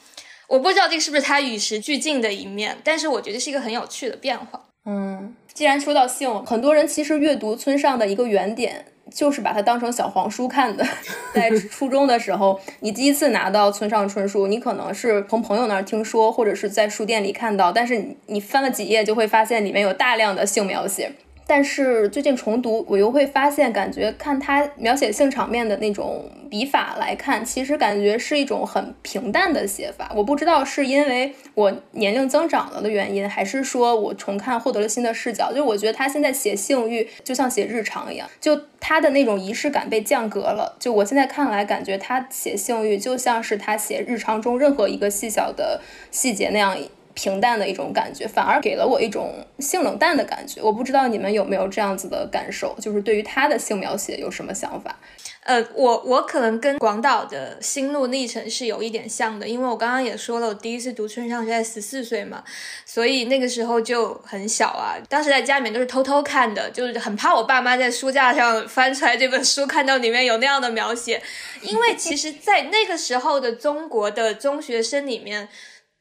[0.46, 4.64] 我不知道这个是不是他与时俱进的一面，但是我觉得是一个很有趣的变化。
[4.87, 10.85] 嗯，既然说到性，很多人其实阅读村上的一个原点就是把它当成小黄书看的。
[11.33, 21.12] 在初中的时候，你第一次拿到村上春树，你可能是从朋友那儿听说，或者是在书店里看到，但是你你翻了几页就会发现里面有大量的性描写。
[21.46, 30.11] 但是最近重读，我又会发现，感觉看他描写性场面的那种笔法来看，其实感觉是一种很平淡的写法。
[30.16, 35.52] 我不知道是因为我年龄增长了的原因，还是说我重看获得了新的视角。
[35.52, 40.74] 就我觉得他现在写性欲就像写日常一样，就他的那种仪式感被降格了。
[40.78, 46.74] 就我现在看来，感觉他写性欲就像是他写日常中任何一个细小的细节那样。
[47.14, 50.61] 平淡的一种感觉，反而给了我一种性冷淡的感觉。
[50.61, 54.96] 我不知道你们有没有这样子的感受，就是对于他的性描写有什么想法？
[55.44, 62.42] 呃，我我可能跟广岛的心路历程是有一点像的，因为我刚刚也说了，我第一次读村上是在十四岁嘛，
[62.87, 64.96] 所以那个时候就很小啊。
[65.07, 71.22] 当时在家里面都是偷偷看的，就是很怕我爸妈在书架上翻出来这本书，看到里面有那样的描写，
[71.61, 75.50] 因为其实，在那个时候的中国的中学生里面。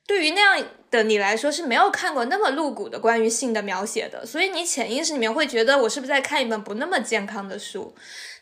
[0.06, 7.96] 对于那样的你来说是没有看过那么露骨的关于性的描写的，所以你潜意识里面会觉得我是不是在看一本不那么健康的书？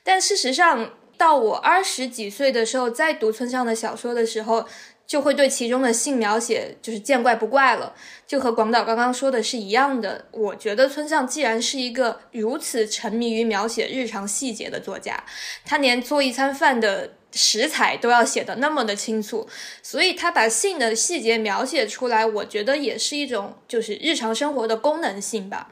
[0.03, 4.67] 但事实上，到我二十几岁的时候再读村上的小说的时候，
[5.05, 7.93] 就会对其中的性描写就是见怪不怪了。
[8.25, 15.23] 就和广岛刚刚说的是一样的，我觉得村上既然是一个如此沉迷于描写日常细节的作家，
[15.63, 17.11] 他连做一餐饭的。
[17.31, 19.47] 食材都要写的那么的清楚，
[19.81, 25.71] 所以他把性的细节描写出来，我觉得也是一种就是日常生活的功能性吧。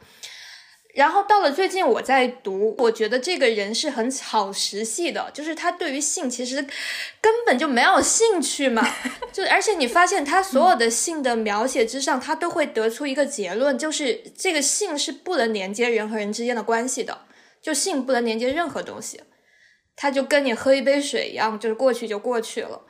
[0.95, 6.55] 然后到了最近我在读，我觉得这个人是很草食系的，就是他对于性其实
[7.21, 8.85] 根本就没有兴趣嘛。
[9.31, 17.21] 就而且你发现他所有的性的描写之上，他都会得出一个结论，就是这个性是不能连接人和人之间的关系的，
[17.61, 19.21] 就性不能连接任何东西。
[20.01, 22.83] 他就跟你喝一杯水一样，就是过去就过去了。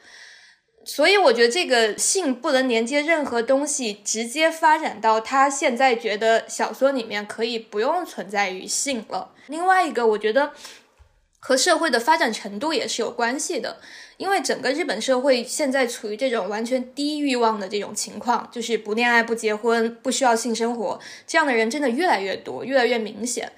[0.86, 9.34] 所以我觉得这个性不能连接任何东西，直接发展到他现在觉得小说里面可以不用存在于性了。
[9.48, 10.52] 另外一个，我觉得
[11.39, 13.78] 和社会的发展程度也是有关系的，
[14.17, 23.52] 因为整个日本社会现在处于这种完全低欲望的这种情况，就是不恋爱、不结婚、不需要性生活，这样的人真的越来越多，越来越明显。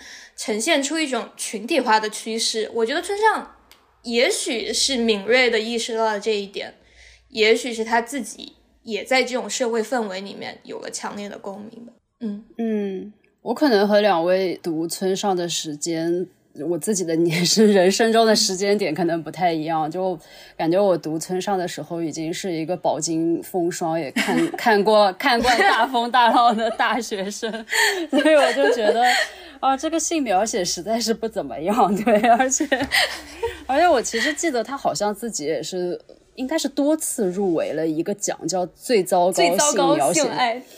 [0.43, 3.57] 呈现出一种群体化的趋势，我觉得村上
[4.01, 6.73] 也许是敏锐的意识到了这一点，
[7.29, 11.93] 也许是他自己也在这种社会氛围里面有了强烈的共鸣吧。
[12.21, 16.25] 嗯嗯，我可能和两位读村上的时间，
[16.67, 20.17] 我自己的年是 人生中的时间点可能不太一样，就
[20.57, 27.51] 感觉我读村上的时候已经是一个饱经风霜，也看 看过看惯大风大浪的大学生，
[28.11, 29.03] 所以我就觉得。
[29.61, 32.67] 啊，这个性描写实在是不怎么样，对，而且，
[33.67, 36.01] 而且我其实记得他好像自己也是，
[36.35, 39.53] 应该是多次入围了一个奖，叫最糟糕性
[39.95, 40.23] 描写，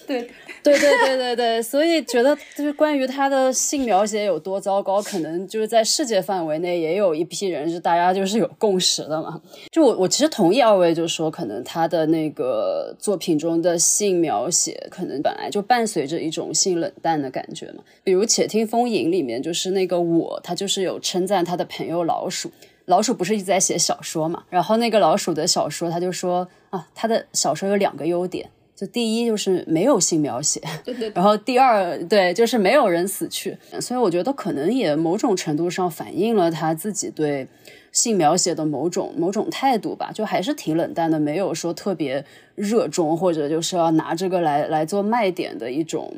[0.07, 0.29] 对。
[0.63, 9.41] 对对对对对，所以觉得就是关于他的性描写有多糟糕，可能就是在世界范围内也有一批人是大家就是有共识的嘛。
[9.69, 17.84] 就我我其实同意二位就说，可能他的那个作品中的性描写，可能本来就伴随着一种性冷淡的感觉嘛。
[18.01, 22.49] 比如《且听风吟》里面，就是那个我，他就是有称赞他的朋友老鼠。
[22.86, 24.43] 老鼠不是一直在写小说嘛？
[24.49, 31.09] 然后那个老鼠的小说，他就说啊，他的小说有两个优点，就第一就是没有性描写，对对。
[31.15, 33.57] 然后第二，对，就是没有人死去。
[33.79, 37.47] 所以我觉得可能也某种程度上反映了他自己对
[37.93, 42.25] 性描写的某种某种态度吧，就还是挺冷淡的，没有说特别
[42.55, 46.13] 热衷或者就是要拿这个来来做卖点的一种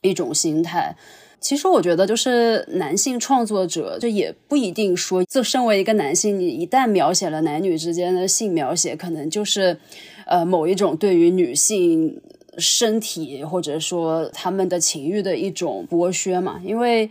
[0.00, 0.96] 一种心态。
[1.44, 9.76] 其实我觉得，就是男性创作者，就也不一定说，就身为一个男性，你一旦描写了男女之间的性描写，可能就是，
[10.24, 12.18] 呃，某一种对于女性
[12.56, 16.58] 身体或者说他们的情欲的一种剥削嘛。
[16.64, 17.10] 因为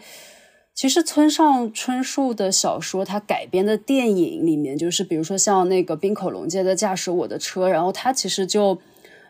[0.73, 8.79] 其实村上春树的小说，他改编的电影里面，就是比如说像那个滨口龙介的《驾驶我的车》，然后他其实就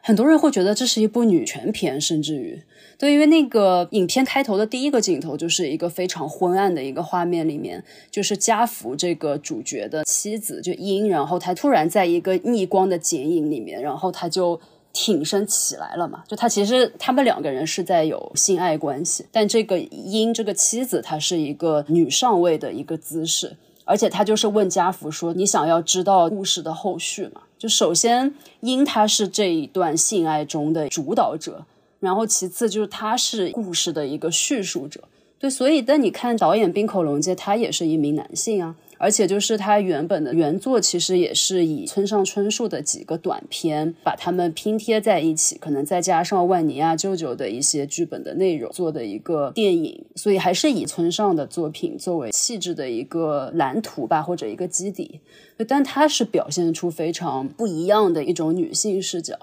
[0.05, 2.61] 很多人会觉得这是一部女权片，甚至于。
[2.97, 7.81] 对，因为那个影片开头的第一个镜头就是一个非常昏暗的一个画面，里面
[8.11, 14.59] 就是家福这个主角的妻子就英，然后他突然在一个逆光的剪影里面，然后他就
[14.91, 31.63] 挺身起来了嘛，就他其实他们两个人是在有性爱关系，但这个英这个妻子她是一个女上位的一个姿势，而且他就是问家福说：“你想要知道故事的后续吗？”就首先英他是这一段性爱中的主导者。
[32.01, 34.99] 然后其次就是他是故事的一个叙述者，
[35.39, 55.19] 对，所以但你看导演滨口龙介，他也是一名男性啊，而且就是他原本的原作其实也是以村上春树的几个短片把他们拼贴在一起，可能再加上万尼亚舅舅的一些剧本的内容做的一个电影，所以还是以村上的作品作为气质的一个蓝图吧，或者一个基底，
[55.67, 59.37] 但他是表现出非常不一样的一种女性视角。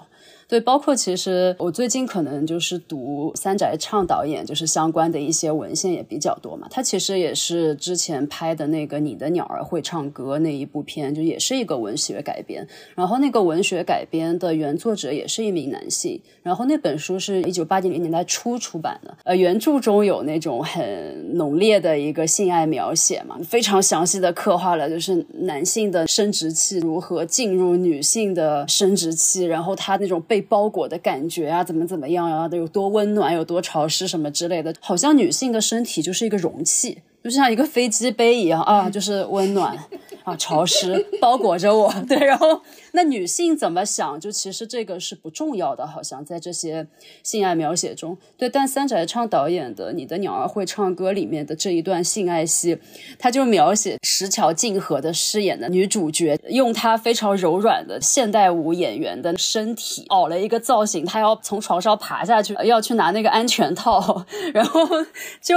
[0.51, 6.67] 对，包括其实我最近可能就是读三宅唱导演，就是相关的一些文献也比较多嘛。
[6.69, 12.67] 他其实也是之前拍的那个《你的鸟儿会唱歌》那一部片，就也是一个文学改编。
[12.93, 16.19] 然后那个文学改编的原作者也是一名男性。
[16.43, 19.17] 然后那本书是一九八零年代初出版的。
[19.23, 32.49] 呃，原著中有那种很浓烈的一个性爱描写嘛，非常详细的刻画了就是男性的生殖器如何进入女性的生殖器，然后他那种被包裹的感觉啊，怎么怎么样啊？
[32.51, 36.99] 有多温暖，有多潮湿，什么之类的，好像女性的身体就是一个容器。
[37.23, 39.77] 就像一个飞机杯一样啊，就是温暖
[40.23, 41.93] 啊，潮湿包裹着我。
[42.09, 42.61] 对，然后
[42.93, 44.19] 那女性怎么想？
[44.19, 46.87] 就其实这个是不重要的，好像在这些
[47.21, 48.17] 性爱描写中。
[48.37, 52.79] 对，但三宅唱导演的《你的鸟儿会唱歌》里面的这一段性爱戏，
[53.19, 64.81] 他就描写石桥静河的饰演的女主角，用她非常柔软的现代舞演员的身体熬了一个造型，她要从床上爬下去，要去拿那个安全套， 然后
[65.39, 65.55] 就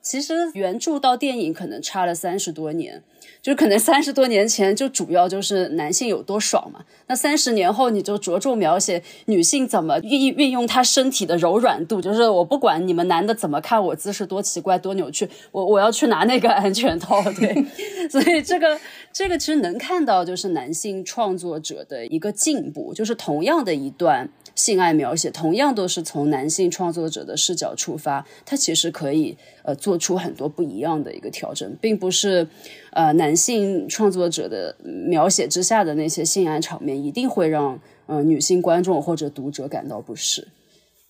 [0.00, 1.01] 其实原著。
[1.02, 3.02] 到电影可能差了三十多年，
[3.42, 17.66] 就是可能三十多年前就主要就是男性有多爽嘛，那三十年后你就着重描写女性怎么运运用她身体的柔软度，就是我不管你们男的怎么看我姿势多奇怪多扭曲，我我要去拿那个安全套，对，
[18.08, 18.80] 所以这个
[19.12, 24.30] 这个其实能看到就是男性创作者的一个进步，就是同样的一段。
[24.54, 32.46] 性爱描写同样都是从男性创作者的视角出发，它其实可以呃做出很多不一样的一个调整，并不是
[32.92, 40.48] 呃男性创作者的描写之下的那些性爱场面一定会让呃女性观众或者读者感到不适。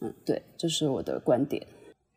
[0.00, 1.66] 嗯，对，这是我的观点。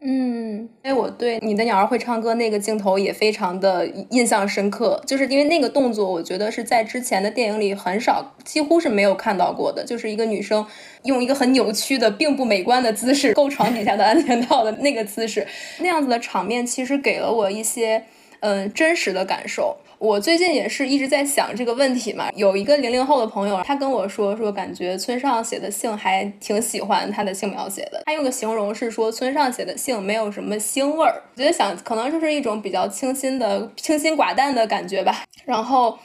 [0.07, 10.63] 嗯，因为我对你的鸟儿会唱歌那个镜头也非常的印象深刻，就是因为那个动作，我觉得是在之前的电影里很少，几乎是没有看到过的，就是一个女生
[11.05, 15.47] 用一个很扭曲的、并不美观的姿势够床底下的安全套的那个姿势，
[15.79, 18.03] 那样子的场面，其实给了我一些
[18.41, 19.75] 嗯真实的感受。
[19.97, 28.03] 我最近也是一直在想这个问题嘛，有一个零零后的朋友，他跟我说说，感觉村上写的性还挺喜欢他的性描写的。
[28.05, 31.23] 他用的形容是说，村上写的性没有什么腥味儿。
[31.33, 35.23] 我觉得想可能就是一种比较清新的、清新寡淡的感觉吧。
[35.45, 35.97] 然后，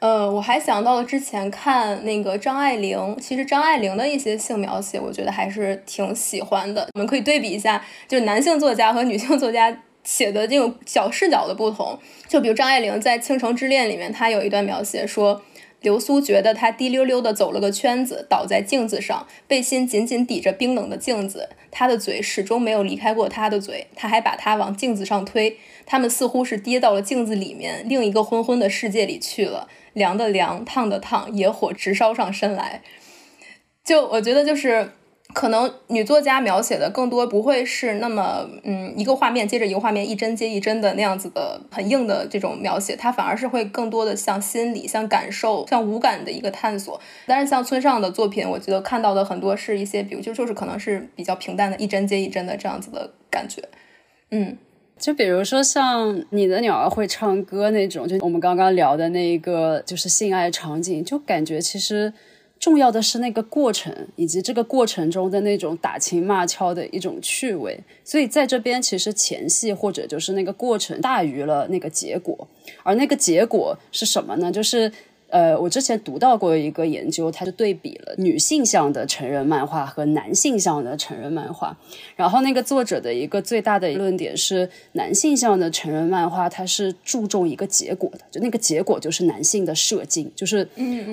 [0.00, 6.88] 呃，我还想到了之前看那个张爱玲，其实张爱玲的一些性描写，我觉得还是挺喜欢的。
[6.94, 9.82] 我们可以对比一下，就是男性作家和女性作家。
[10.06, 11.98] 写的这种小视角的不同，
[12.28, 15.42] 就比如张爱玲在《倾城之恋》里面，她有一段描写说，
[15.80, 32.82] 流苏觉得她滴溜溜的走了个圈子，倒在镜子上，背心紧紧抵着冰冷的镜子，她的嘴始终没有离开过他的嘴，他还把她往镜子上推，他们似乎是跌到了镜子里面另一个昏昏的世界里去了，凉的凉，烫的烫，野火直烧上身来。
[33.84, 34.92] 就我觉得就是。
[35.36, 46.98] 可能女作家描写的更多不会是那么嗯一个画面接着一个画面，一帧接一帧的那样子的很硬的这种描写，它反而是会更多的像心理、像感受、像五感的一个探索。
[47.26, 53.62] 但是像村上的作品，我觉得看到的很多是一些，比如就就是可能是比较平淡的一帧接一帧的这样子的感觉。
[54.30, 54.56] 嗯，
[54.98, 62.14] 就比如说像你的鸟儿会唱歌那种，就我们刚刚聊的那一个就是性爱场景，就感觉其实。
[62.58, 67.78] 重要的是那个过程，以及这个过程中的那种打情骂俏的一种趣味。
[68.04, 72.48] 所以在这边，其实前戏或者就是那个过程大于了那个结果，
[72.82, 74.50] 而那个结果是什么呢？
[74.50, 74.92] 就是。
[75.28, 81.76] 呃，我之前读到过一个研究，它就对比了女性向的成人漫画和男性向的成人漫画。
[82.14, 90.66] 然后那个作者的一个最大的论点是，男性向的成人漫画它是注重一个结果的，就那个结果就是男性的射精，就是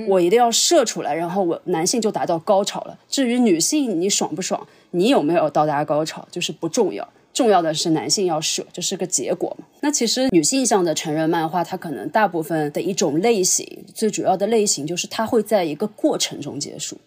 [0.08, 2.98] 我一定要射出来，然后我男性就达到高潮了。
[3.10, 7.08] 至于女性你爽不爽，你有没有到达高潮，就是不重要。
[7.34, 9.66] 重要的是男性要舍，这是个结果嘛？
[9.82, 16.98] 那其实女性向的成人漫画，它可能大部分的一种类型，最主要的类型就是它会在一个过程中结束，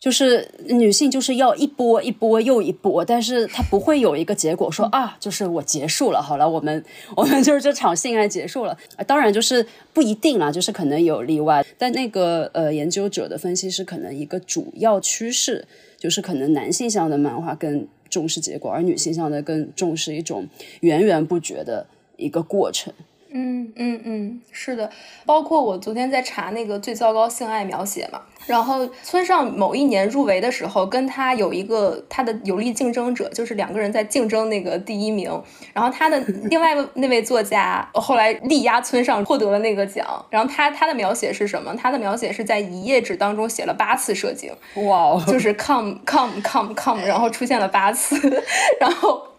[0.00, 6.82] 就是女性就是要一波一波又一波，但是它不会有一个结果说啊，就是我结束了，好了，我们
[7.14, 8.74] 我们就是这场性爱结束了。
[9.06, 15.68] 当然就是不一定啦，就是可能有例外，但那个呃研究者的分析是可能一个主要趋势，
[15.98, 17.86] 就是可能男性向的漫画跟。
[18.10, 20.46] 重视结果，而女性向的更重视一种
[20.80, 21.86] 源源不绝的
[22.16, 22.92] 一个过程。
[23.32, 24.90] 嗯嗯嗯，是的，
[25.24, 35.30] 包括我昨天在查那个最糟糕性爱描写嘛，然后村上某一年入围的时候，跟他有一个他的有力竞争者，就是两个人在竞争那个第一名，
[35.72, 36.18] 然后他的
[36.50, 41.74] 另外那位作家后来力压村上获得了那个奖，然后他他的描写是什么？
[41.76, 44.52] 他的描写是在一页纸当中写了八次射精，
[44.86, 48.16] 哇，就是 come come come come，然后出现了八次，
[48.80, 49.29] 然后。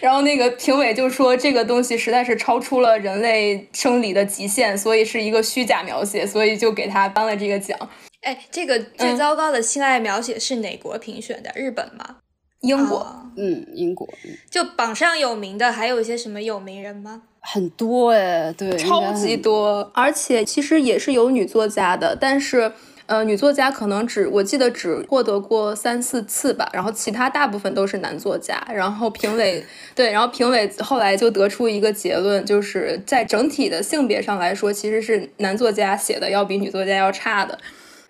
[0.00, 7.78] 然后那个评委就说这个东西实在是超出了人类生理的极限，所以是一个虚假描写，所以就给他颁了这个奖。
[8.22, 11.50] 哎，这个最糟糕的性爱描写是哪国评选的？
[11.54, 12.16] 日本吗？
[12.60, 13.06] 英国？
[13.36, 14.08] 嗯，英国。
[14.50, 17.22] 就榜上有名的还有一些什么有名人吗？
[17.40, 22.72] 很多哎，对，超级多，而且其实也是有女作家的，但是。
[23.10, 28.64] 呃，女作家可能只我记得只获得过三四次吧，然后其他大部分都是男作家。
[28.72, 29.64] 然后评委
[29.96, 37.58] 对，然后评委后来就得出一个结论，就是在整体的性别上来说，其实是男作家写的要比女作家要差的。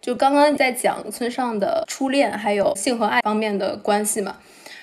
[0.03, 4.36] 就刚刚在讲村上的初恋还有性和爱方面的关系嘛，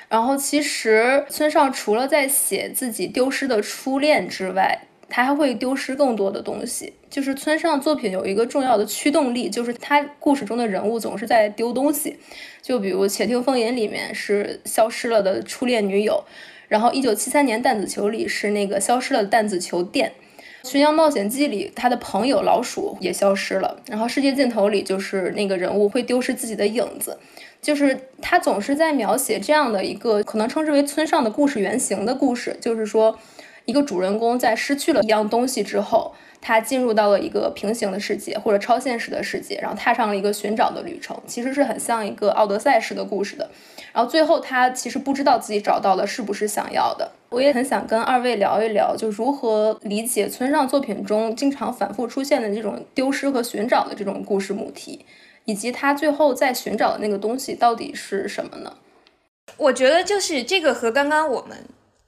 [0.09, 6.93] 然后其实村上除了在写自己丢失的初恋之外，他还会丢失更多的东西。
[7.09, 12.17] 就是村上作品有一个重要的驱动力，就是他故事中的人物总是在丢东西。
[12.61, 16.21] 就比如《且听风吟》里面是消失了的初恋女友，
[16.67, 20.11] 然后《一九七三年弹子球》里是那个消失了的弹子球店，
[20.69, 27.17] 《巡洋冒险记》里他的朋友老鼠也消失了，然后《世界尽头》里就是那个人物会丢失自己的影子。
[27.61, 33.17] 就是他总是在描写这样的一个可能称之为村上的故事原型的故事，就是说。
[33.67, 43.49] 一个主人公在失去了一样东西之后，他进入到了一个平行的世界或者超现实的世界，然后踏上了一个寻找的旅程，其实是很像一个奥德赛式的故事的。
[43.91, 47.11] 然后最后他其实不知道自己找到的是不是想要的。
[47.27, 55.05] 我也很想跟二位聊一聊，就如何理解村上作品中经常反复出现的这种丢失和寻找的这种故事母题，
[55.43, 58.77] 以及他最后在寻找的那个东西到底是什么呢？
[59.57, 61.65] 我觉得就是这个和刚刚我们。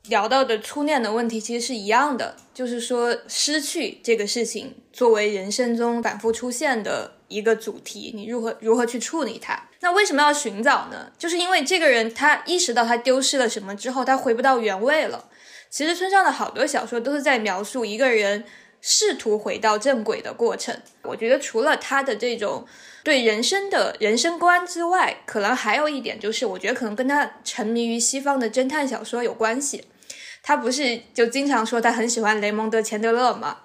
[0.07, 9.67] 聊到的初恋的问题其实是一样的，就是说失去这个事情作为人生中反复出现的一个主题，你如何如何去处理它？
[9.81, 11.11] 那为什么要寻找呢？
[11.17, 15.29] 就是因为这个人他意识到他丢失了什么之后，他回不到原位了。
[15.69, 18.43] 其实村上的好多小说都是在描述一个人
[18.81, 20.75] 试图回到正轨的过程。
[21.03, 22.65] 我觉得除了他的这种
[23.03, 29.85] 对人生的人生观之外，可能还有一点就是，我觉得可能跟他沉迷于西方的侦探小说有关系。
[30.41, 33.57] 他不是就经常说他很喜欢雷蒙德·钱德勒吗？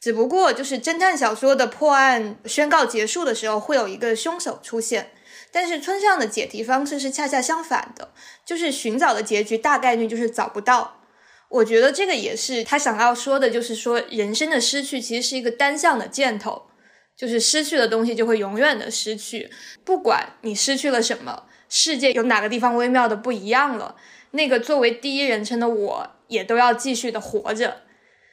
[0.00, 5.10] 只不过就是侦探小说的破案宣告结束的时候会有一个凶手出现，
[5.52, 8.12] 但是村上的解题方式是恰恰相反的，
[8.46, 11.02] 就是寻找的结局大概率就是找不到。
[11.50, 16.62] 我觉得这个也是他想要说的，就是说人生的失去其实是一个单向的箭头，
[17.14, 19.50] 就是失去的东西就会永远的失去，
[19.84, 23.96] 不管你失去了什么，世界有哪个地方微妙的不一样了。
[24.30, 27.82] 那个作为第一人称的我，也都要继续的活着。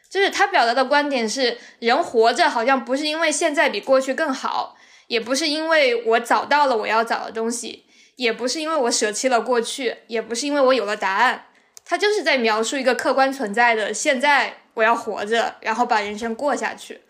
[0.10, 4.78] 就是他表达的观点是，人活着好像不是因为现在比过去更好，
[5.08, 7.84] 也不是因为我找到了我要找的东西，
[8.16, 11.48] 也不是因为我舍弃了过去，也不是因为我有了答案，
[11.84, 17.02] 他就是在描述一个客观存在的现在，我要活着，然后把人生过下去，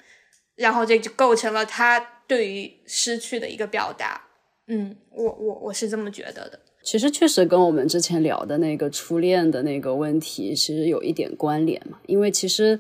[0.56, 4.24] 然后这就构成了他对于失去的一个表达。
[4.68, 6.60] 嗯，我我我是这么觉得的。
[6.88, 12.80] 其实确实跟我们之前聊的那个初恋的那个问题其实有一点关联嘛，因为其实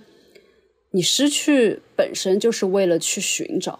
[0.91, 3.77] 你失去本身就是为了去寻找，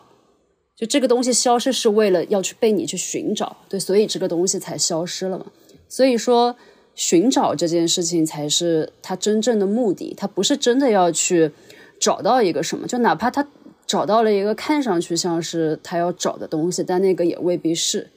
[0.76, 5.46] 就这个东西消失是为了要去被你去寻找，对，所以这个东西才消失了嘛。
[5.88, 6.58] 所以说
[6.94, 11.50] 寻找这件事情才是他真正的目的，他不是真的要去
[12.02, 13.48] 找到一个什么，就哪怕他
[13.86, 18.10] 找到了一个看上去像是他要找的东西，但那个也未必是。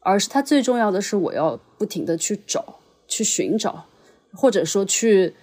[0.00, 3.84] 而是他最重要的是，我要不停的去找、去寻找，
[4.32, 5.34] 或者说去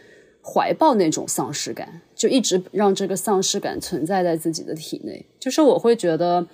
[0.43, 5.25] 怀抱那种丧失感，就一直让这个丧失感存在在自己的体内。
[5.39, 6.47] 就是我会觉得，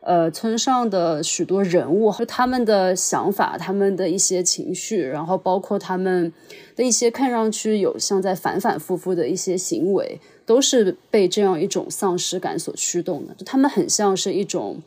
[0.00, 6.32] 呃，村上的许多人物，他们的想法、他们的一些情绪，然后包括他们
[6.76, 13.34] 的一些看上去有像在反反复复的一些行为，都是被这样一种丧失感所驱动的。
[13.34, 14.80] 就他们很像是一种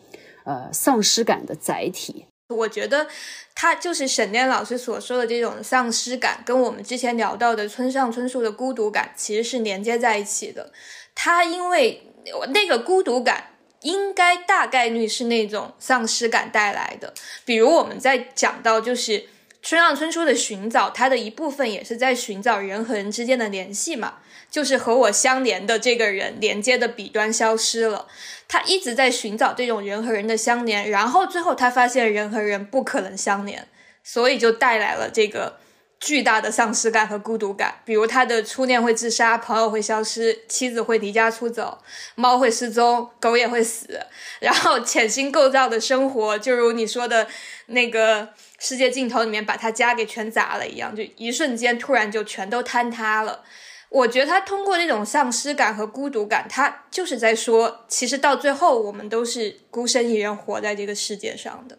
[0.46, 2.26] 呃丧失感的载体。
[2.50, 3.08] 我觉得
[3.54, 10.72] 他就是沈炼老师所说的这种丧失感，跟我们之前聊到的村上春树的孤独感其实是连接在一起的。
[11.14, 12.12] 他因为
[12.52, 17.14] 那个孤独感，应该大概率是那种丧失感带来的。
[17.46, 19.26] 比如我们在讲到就是
[19.62, 24.16] 村上春树的寻找，他的一部分也是在寻找人和人之间的联系嘛。
[24.50, 28.08] 就是和我相连的这个人连接的彼端消失了，
[28.48, 33.68] 他一直在寻找这种人和人的相连，然后最后他发现人和人不可能相连，
[34.04, 35.58] 所以就带来了这个
[36.00, 37.76] 巨大的丧失感和孤独感。
[37.86, 41.78] 比如他的初恋会自杀，朋友会消失，妻子会离家出走，
[42.16, 44.00] 猫会失踪，狗也会死，
[44.40, 47.28] 然后潜心构造的生活，就如你说的
[47.68, 53.44] 那个世界尽头里面把他家给全砸了一样，就一瞬间突然就全都坍塌了。
[53.90, 61.78] 我觉得他通过这种丧失感和孤独感，他就是在说，其实到最后我们都是孤身一人活在这个世界上的。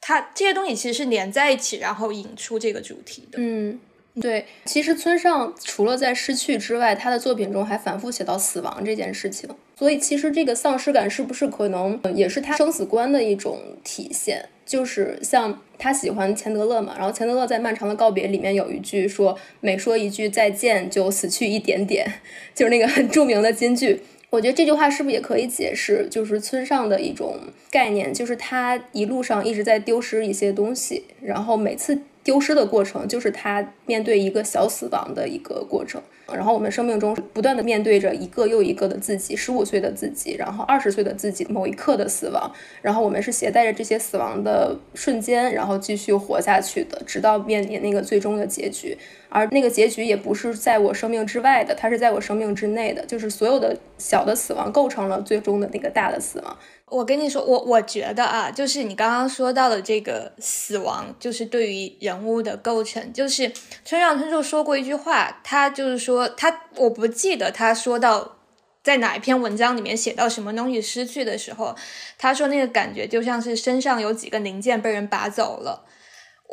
[0.00, 3.38] 他这些东西其实是连在一起，然后引出这个主题的。
[3.40, 3.78] 嗯，
[4.20, 4.46] 对。
[4.64, 9.48] 其实村上除了在失去之外，他的作品中还反复写到死亡这件事情。
[9.76, 14.48] 所以其实这个丧失感是不是可能也是他生死观的一种体现？
[14.72, 22.10] 就是像他喜欢钱德勒嘛，然后钱德勒在《漫长的告别》里面有一句说：“每说一句再见，就死去一点点。
[22.56, 24.00] ”就是那个很著名的金句。
[24.30, 27.38] 我觉得这句话是不是也可以解释，就是村上的一种
[27.70, 36.00] 概念，就是他一路上一直在丢失一些东西，然后每次丢失的过程，就是他面对一个小死亡的一个过程。
[36.34, 48.96] 然后我们生命中不断的面对着一个又一个的自己，十五岁的自己，然后二十岁的自己，某一刻的死亡，然后我们是携带着这些死亡的瞬间，然后继续活下去的，直到面临那个最终的结局。
[49.28, 56.58] 而那个结局也不是在我生命之外的，它是在我生命之内的，就是所有的小的死亡构成了最终的那个大的死亡。
[56.92, 63.50] 我跟你说，我我觉得啊，就是你刚刚说到的这个死亡，就是对于人物的构成，就是
[63.82, 68.36] 村上春树说过一句话，他就是说他我不记得他说到
[68.84, 71.74] 在哪一篇文章里面写到什么东西失去的时候，
[72.18, 75.86] 他说那个感觉就像是身上有几个零件被人拔走了。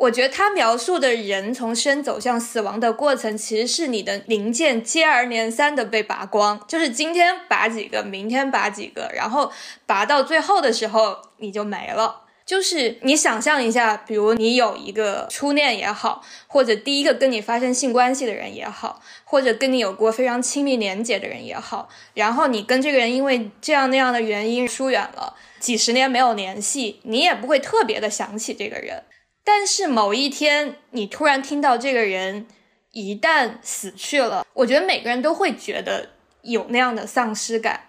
[0.00, 9.52] 我觉得他描述的人从生走向死亡的过程，其实是你的零件接二连三的被拔光，就是今天拔几个，明天拔几个，然后
[9.84, 12.22] 拔到最后的时候你就没了。
[12.46, 29.04] 就是你想象一下，比如你有一个初恋也好，或者第一个跟你发生性关系的人也好，或者跟你有过非常亲密连结的人也好，然后你跟这个人因为这样那样的原因疏远了，几十年没有联系，你也不会特别的想起这个人。
[29.42, 32.46] 但是某一天，你突然听到这个人
[32.92, 36.10] 一旦死去了，我觉得每个人都会觉得
[36.42, 37.88] 有那样的丧失感。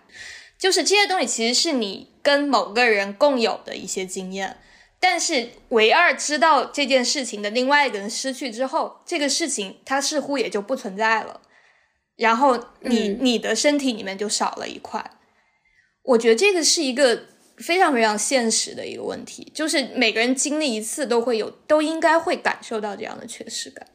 [0.57, 4.57] 就是这些东西其实是你跟某个人共有的一些经验，
[4.99, 11.41] 但是唯二知道这件事情的另外一个人失去之后，这个事情它似乎也就不存在了。
[12.15, 15.11] 然后你你的身体里面就少了一块。
[16.03, 17.30] 我觉得这个是一个。
[17.61, 23.85] 非常非常现实的一个问题，就是每个人经历一次都会有，都应该会感受到这样的缺失感。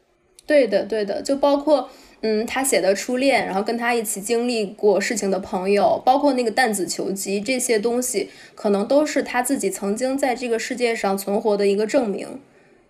[0.47, 1.91] 对的，对的，就包括
[2.21, 12.41] 嗯，他写的初恋，然后跟他一起经历过事情的朋友，包括那个弹子球集，这些东西可能都是他自己曾经在这个世界上存活的一个证明。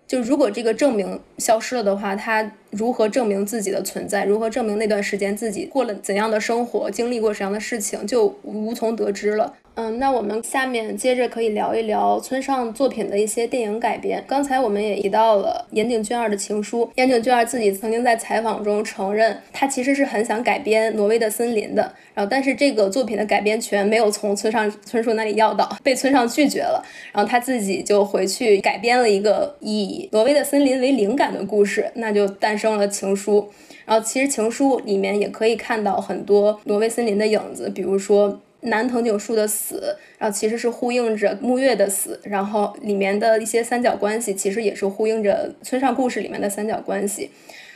[0.06, 4.24] 就如果这个证明消失了的话，他如何证明自己的存在？
[4.24, 9.54] 如何证明那段时间自己过了怎样的生活，经历过什么样的事情，就无从得知了。
[9.76, 14.24] 嗯，那我们下面接着可以聊一聊村上作品的一些电影改编。
[14.26, 33.50] 刚才我们也提到了岩井俊二的情书，岩井俊二自己曾经在采访中承认，他其实是很想改编《挪威的森林》的，然后但是这个作品的改编权没有从村上春树那里要到，被村上拒绝了，然后他自己就回去改编了一个以《挪威的森林》为灵感的故事，那就诞生了情书。
[33.84, 38.40] 然后其实情书里面也可以看到很多挪威森林的影子，比如说。
[38.66, 47.30] 南藤井树的死，然后其实是呼应着木月的死，然后里面的一些三角关系，其实也是呼应着村上故事里面的三角关系。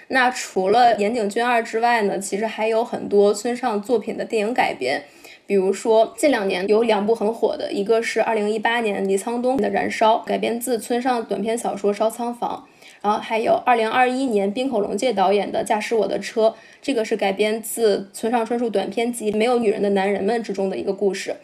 [0.09, 5.05] 那除了岩井俊二之外呢，其实还有很多村上作品的电影改编，
[5.47, 12.66] 比如说近两年有两部很火的，一个是二零一八年李沧东的《燃烧》，改编自村上短篇小说《烧仓房》。
[13.03, 16.48] 然后还有二零二一年冰口龙介导演的《驾驶我的车》，
[16.82, 21.36] 这个是改编自村上春树短篇集《没有女人的男人们》之中的一个故事。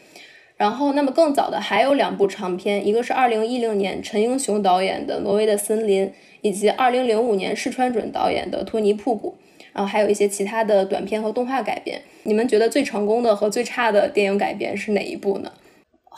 [0.57, 6.07] 然后，那么更早的还有两部长片，一个是二零一零年陈英雄导演的《挪威的森林》，
[6.41, 9.35] 以及二零零五年市川准导演的《托尼瀑布》。
[9.75, 12.01] 然后还有一些其他的短片和动画改编。
[12.23, 15.53] 你们觉得最成功的和最差的电影改编是哪一部呢？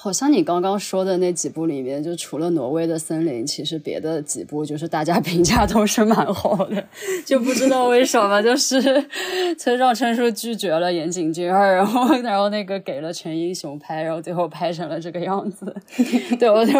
[0.00, 6.86] 好像你刚刚说的那几部里面，就除了《挪威的森林》，其实别的几部就是大家 评价都是蛮好的，
[7.26, 8.80] 就不知道为什么，就是
[9.58, 15.74] 村上春树拒绝了岩井俊二，然后然后那个给了陈英雄拍，然后最后拍成了这个样子。
[16.38, 16.72] 对，我就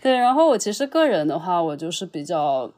[0.00, 2.70] 对，然后我其实个人的话，我就是比较。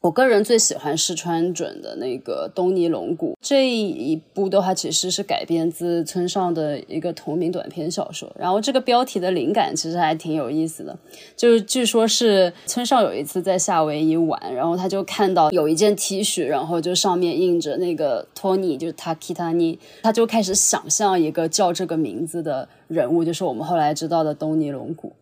[0.00, 8.32] 我个人最喜欢石川准的那个《东尼龙骨》这一部的话，其实是改编自村上的一个同名短篇小说。
[8.38, 10.96] 然后这个标题的灵感其实还挺有意思的，
[11.36, 25.12] 就是据说是村上有一次在夏威夷玩，然后他就看到有一件 T 恤，然后就上面印着那个托尼，就是 Takitani，他就开始想象一个叫这个名字的人物，就是我们后来知道的东尼龙骨。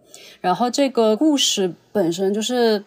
[0.42, 2.84] 然后这个故事本身就是。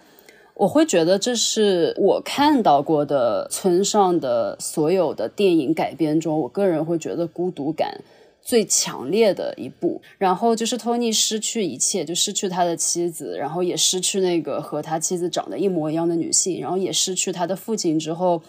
[0.59, 7.97] 我会觉得这是我看到过的村上的所有的电影改编中，我个人会觉得孤独感
[8.41, 10.01] 最强烈的一部。
[10.17, 18.41] 然后就是托尼失去一切，就失去他的妻子，然后也失去那个和他妻子长得一模一样的女性，然后也失去他的父亲之后，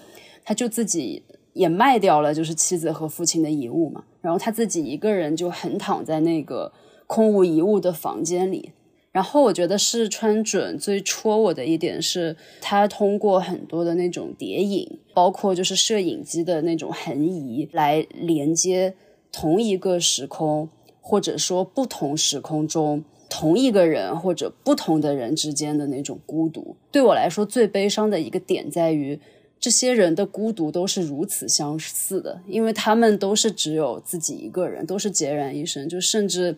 [0.45, 6.73] 他就自己也卖掉了就是妻子和父亲的遗物嘛，然后他自己一个人就横躺在那个
[7.07, 8.73] 空无一物的房间里。
[9.13, 18.95] 然后我觉得是川准最戳我的一点是，他通过很多的那种叠影，包括就是摄影机的那种横移，来连接
[19.33, 20.69] 同一个时空，
[21.01, 26.77] 或者说不同时空中同一个人或者不同的人之间的那种孤独。
[26.93, 29.19] 对我来说，最悲伤的一个点在于，
[29.59, 36.57] 这些人的孤独都是如此相似的，因为他们都是只有自己一个人，都是孑然一身，就甚至。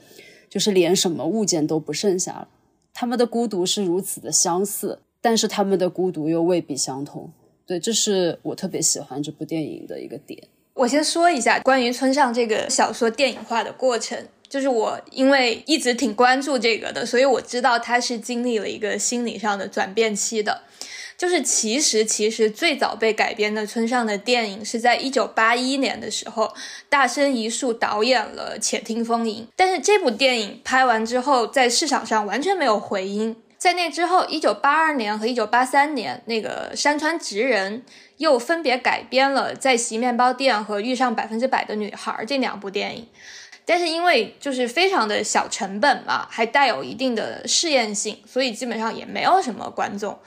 [0.53, 2.48] 就是连什么物件都不剩下了，
[2.92, 7.32] 他们的孤独是如此的相似，但是他们的孤独又未必相同。
[7.64, 10.46] 对，这是我特别喜欢这部电影的一个点。
[10.74, 20.61] 我先说一下关于村上这个小说电影化的过程，就是我因为一直挺关注这个的，所以我知道他是经历了一个心理上的转变期的。
[21.22, 26.52] 就是其实其实最早被改编的村上的电影是在一九八一年的时候，
[26.88, 33.36] 大森一树导演了《且听风吟》，但是这部电影拍完之后，在市场上完全没有回音。
[33.56, 37.84] 在那之后，一九八二年和一九八三年，那个山川直人
[38.16, 43.06] 又分别改编了《在席面包店》和《遇上百分之百的女孩》这两部电影，
[43.64, 50.18] 但是因为就是非常的小成本嘛，还带有一定的试验性，所以基本上也没有什么观众。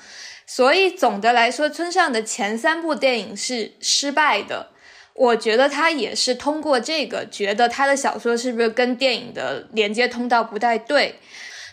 [0.56, 4.70] 所以总的来说，村上的前三部电影是失败的。
[5.14, 11.20] 我觉得他也是通过这个，觉得他的小说是不是跟电影的连接通道不太对，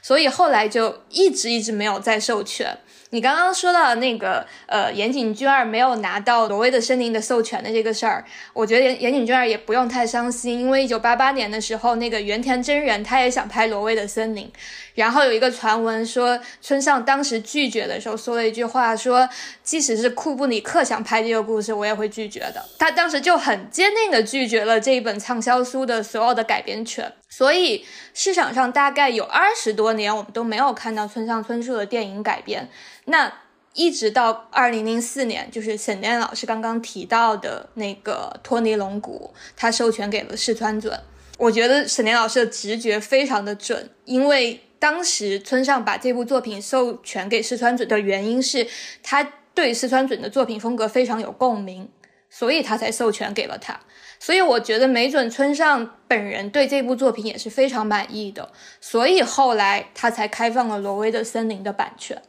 [0.03, 2.76] 所以后来就一直一直没有再授权。
[3.11, 8.24] 你刚刚说到那个呃，岩井俊二没有拿到挪威的森林的授权的这个事儿，
[8.55, 14.51] 我觉得岩岩井俊二也不用太伤心，因为一九八八年的时候，那个原田真人他也想拍挪威的森林，
[14.95, 19.28] 然后有一个传闻说村上当时拒绝的时候说了一句话，说
[19.62, 22.64] 即使是库布里克想拍这个故事，我也会拒绝的。
[22.78, 32.68] 他当时就很坚定的拒绝了这一本畅销书的所有的改编权，所以市场上大概有二十多年，我们都没有看到村上春树的电影改编。
[33.07, 33.32] 那
[33.74, 41.01] 一直到二零零四年，就是沈炼老师刚刚提到的那个托尼龙骨，他授权给了四川准。
[41.38, 48.66] 我觉得沈炼老师的直觉非常的准，因为当时村上把这部作品授权给四川准的原因是，
[49.01, 49.22] 他
[49.55, 51.89] 对四川准的作品风格非常有共鸣，
[52.28, 53.78] 所以他才授权给了他。
[54.18, 62.20] 所以我觉得没准村上本人对这部作品也是非常满意的，所以后来他才开放了《挪威的森林》的版权。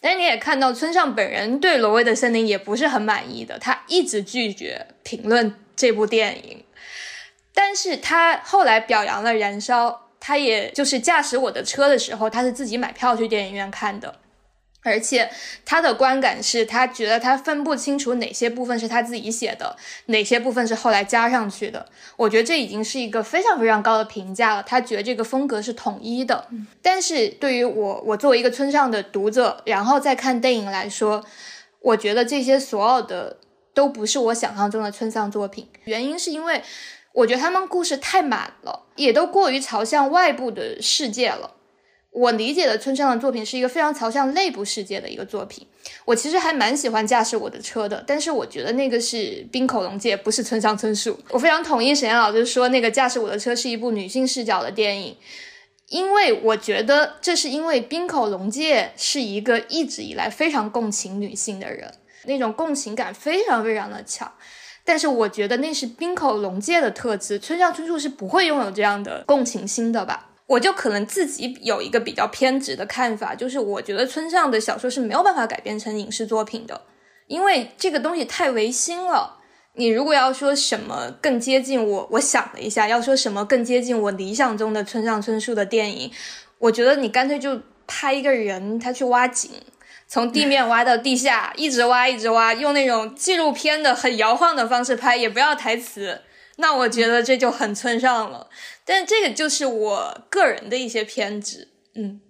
[0.00, 6.64] 但你也看到村上本人对《挪威的森林》也不是很满意的，他一直拒绝评论这部电影。
[7.52, 9.88] 但是他后来表扬了《燃烧》，
[10.20, 14.14] 他也就是驾驶我的车的时候，他是自己买票去电影院看的。
[14.84, 15.28] 而且
[15.66, 21.84] 他的观感是他觉得他分不清楚哪些部分是他自己写的，哪些部分是后来加上去的。
[22.16, 24.62] 我觉得这已经是一个非常非常高的评价了。
[24.62, 26.46] 他觉得这个风格是统一的。
[26.80, 31.22] 但是对于我，我作为一个村上的读者，然后再看电影来说，
[31.80, 33.36] 我觉得这些所有的
[33.74, 35.68] 都不是我想象中的村上作品。
[35.84, 36.62] 原因是因为
[37.18, 41.56] 我觉得他们故事太满了，也都过于朝向外部的世界了。
[42.10, 45.66] 我理解的村上的作品是一个非常朝向内部世界的一个作品。
[46.04, 51.18] 我其实还蛮喜欢驾驶我的车的，但是我觉得那个是滨口龙介，不是村上春树。
[51.30, 55.16] 我非常同意沈岩老师说，那个驾驶我的车是一部女性视角的电影，
[55.88, 61.92] 因为我觉得这是因为滨口龙介是一个一直以来非常共情女性的人，
[62.26, 64.32] 那种共情感非常非常的强。
[64.88, 70.30] 但是我觉得那是滨口龙介的特质，村上春树是不会拥有这样的共情心的吧。
[70.46, 76.80] 我就可能自己有一个比较偏执的看法，就是我觉得村上的小说是没有办法改编成影视作品的，
[77.26, 79.40] 因为这个东西太违心了。
[79.74, 86.10] 你如果要说什么更接近我，我想了一下，要说什么更接近我理想中的村上春树的电影，
[86.60, 89.50] 我觉得你干脆就拍一个人，他去挖井，
[90.08, 96.22] 从地面挖到地下， 一直挖一直挖，用那种纪录片的很摇晃的方式拍，也不要台词。
[96.56, 98.48] 那我觉得这就很村上了，
[98.84, 102.20] 但这个就是我个人的一些偏执，嗯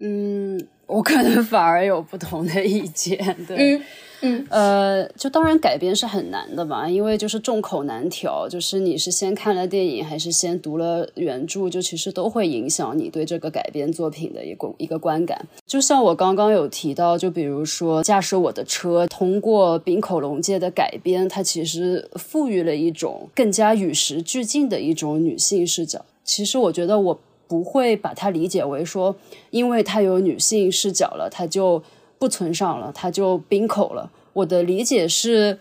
[0.00, 3.16] 嗯，我可能反而有不同的意见，
[3.46, 3.76] 对。
[3.76, 3.84] 嗯，
[4.20, 15.46] 嗯呃，就当然改编是很难的嘛，因为就是众口难调，就是你是先看了电影还是先读了原著，就其实都会影响你对这个改编作品的一个一个观感。
[15.66, 26.04] 就像我刚刚有提到，就比如说驾驶我的车，通过冰口龙介的改编，它其实赋予了一种更加与时俱进的一种女性视角。
[26.24, 29.14] 其实我觉得我不会把它理解为说，
[29.50, 31.82] 因为它有女性视角了，它就。
[32.18, 34.10] 不村上了，他就冰口了。
[34.32, 35.58] 我的理解是，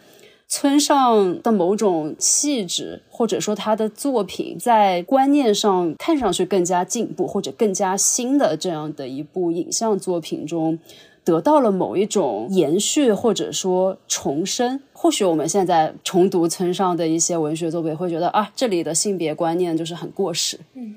[0.47, 10.79] 村上的某种气质，或者说他的作品，在观念上看上去更加进步，或者更加新的这样的一部影像作品中，
[11.23, 14.79] 得到了某一种延续，或者说重生。
[14.93, 20.59] 或许我们现在重读村上的一些文学作品，会觉得啊，这里的性别观念就是很过时。
[20.73, 20.95] 嗯。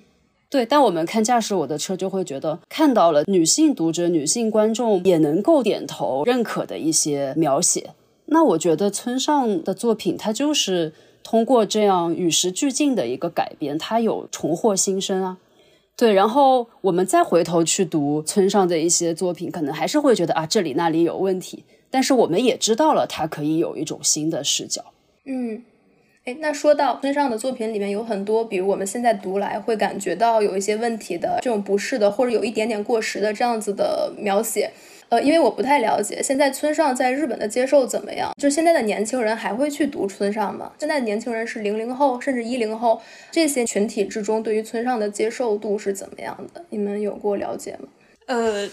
[0.50, 7.90] 对，但我们看驾驶我的车，就会觉得看到了女性读者、女性观众也能够点头认可的一些描写。
[8.26, 10.92] 那我觉得村上的作品，它就是
[11.22, 15.38] 通过这样与时俱进的一个改编，它有重获新生啊。
[15.96, 21.62] 对，然后我们再回头去读村上的一些作品，可能还是会觉得啊，这里那里有问题。
[21.90, 24.82] 但是我们也知道了，它可以有一种新的视角。
[25.26, 25.62] 嗯。
[26.26, 34.70] 哎，那说到村上的作品里面有很多，比如我们现在读来会感觉到有一些问题的这种不适的，或者有一点点过时的这样子的描写。
[35.08, 40.70] 呃，因为我不太了解现在村上在日本的接受怎么样，就是现在的年轻人还会去读村上吗？
[40.78, 43.00] 现在的年轻人是零零后甚至一零后
[43.30, 46.64] 这些群体之中，对于村上的接受度是怎么样的？
[46.68, 47.88] 你们有过了解吗？
[48.26, 48.68] 呃。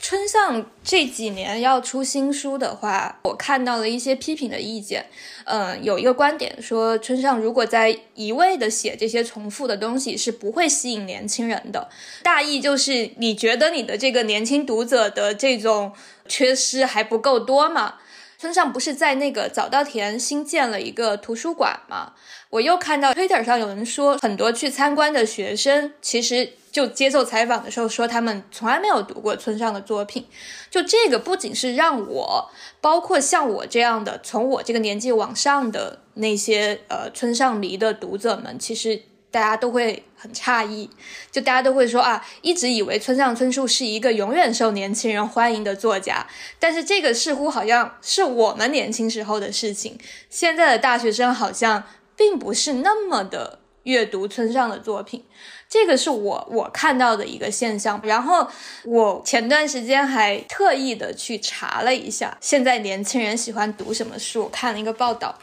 [0.00, 5.04] 春上这几年要出新书的话，我看到了一些批评的意见。
[5.44, 11.90] 嗯，有一个观点说，春上如果在一味的写这些重复的东西，是不会吸引年轻人的。
[12.22, 15.92] 大意就是，你觉得你的这个年轻读者的这种
[16.26, 17.96] 缺失还不够多吗？
[18.38, 22.14] 村上不是在那个早稻田新建了一个图书馆吗？
[22.50, 26.52] 我又看到 Twitter 上有人说，很多去参观的学生其实。
[26.72, 30.24] 就接受采访的时候说，他们从来没有读过村上的作品。
[30.70, 32.48] 就这个不仅是让我，
[32.80, 40.88] 包括像我这样的从我这个年纪往上的那些呃村上迷的读者们，其实大家都会很诧异。
[41.32, 46.24] 就大家都会说啊，一直以为村上春树是一个永远受年轻人欢迎的作家，
[46.60, 49.98] 但是这个似乎好像是我们年轻时候的事情。
[50.28, 51.82] 现在的大学生好像
[52.20, 55.24] 并不是那么的阅读村上的作品。
[55.70, 58.46] 这个是我我看到的一个现象，然后
[58.84, 64.50] 我前段时间还特意的去查了一下，现在年轻人喜欢读什么书。
[64.52, 65.38] 看了一个报道，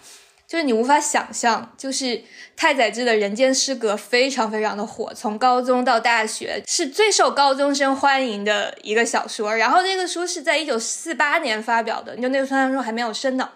[0.45, 2.21] 就是你无法想象，就是
[2.55, 9.55] 太宰治的《人间失格》非常非常的火，从高中到大学是最受高中生欢迎的一个小说。
[9.55, 13.49] 然后这个书是在一九四八年发表的，就那个时候还没有生呢。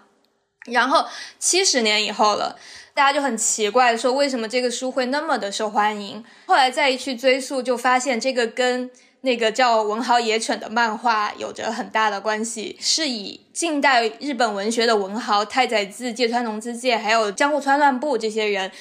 [0.65, 1.05] 然后
[1.39, 2.57] 七十年以后了，
[2.93, 6.23] 大家就很奇怪，说为什么这个书会那么的受欢迎？
[6.45, 8.89] 后来再一去追溯，就发现这个跟
[9.21, 18.71] 那个叫《文豪野犬》的漫画有着很大的关系，是以近代日本文学的文豪太宰治、芥川龙之介，还有江户川乱步这些人。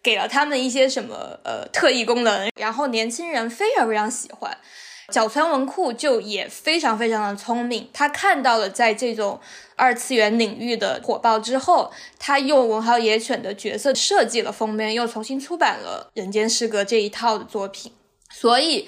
[0.00, 4.56] 给了他们一些什么呃特异功能，然后年轻人非常非常喜欢。
[5.12, 9.40] 角川文库就也非常非常的聪明，他看到了在这种
[9.74, 17.90] 二次元领域的火爆之后，他用文豪野犬的角色设计了封面，又重新出版了《人间失格》这一套的作品。
[18.30, 18.86] 所以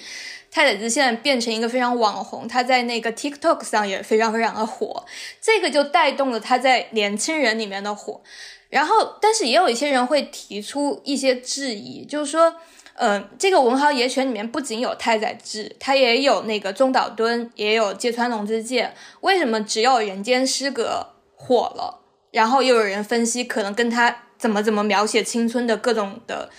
[0.51, 5.07] 太宰治现在变成一个非常网红，他在那个 TikTok 上也非常非常的火，
[5.41, 8.21] 这个就带动了他在年轻人里面的火。
[8.69, 12.55] 然后，但是也有一些人会提出一些质疑，就是说，
[13.03, 18.93] 嗯，这个文豪野犬里面不仅有太宰治，他也有那个中岛敦，也有芥川龙之介，
[19.23, 22.03] 为什么只有人间失格火了？
[22.31, 26.51] 然后又有人分析，可能跟他怎么怎么描写青春的各种的，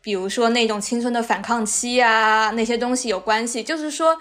[0.00, 4.18] 比如说那种青春的反抗期啊，那些东西有关系，就是说。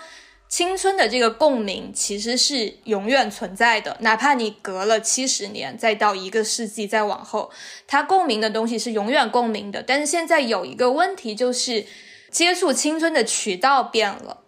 [0.49, 7.51] 青春的这个共鸣其实是永远存在的，哪怕你隔了七十年，再到一个世纪再往后，
[7.85, 9.83] 它共鸣的东西是永远共鸣的。
[9.83, 11.85] 但是现在有一个问题，就是
[12.31, 14.41] 接触青春的渠道变了，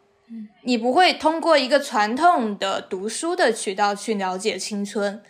[0.64, 5.22] 你不会通过一个传统的读书的渠道去了解青春。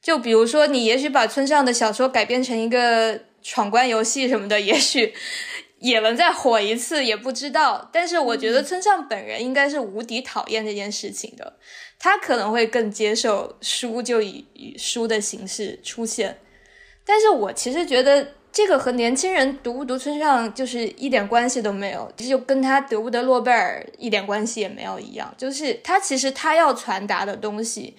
[0.00, 5.12] 就比如说，你也许把村上的小说改编成一个闯关游戏什么的，也许。
[5.78, 7.90] 也能再火一次，也不知道。
[7.92, 11.58] 但是我觉得村上本人应该是无敌讨厌这件事情的，
[11.98, 16.38] 他可能会更接受书就以以书的形式出现。
[17.04, 25.34] 但是我其实觉得这个和年轻人读不读村上就是一点关系都没有，就跟他得不得诺贝尔一点关系也没有一样。
[25.36, 27.94] 就是他其实他要传达的东西，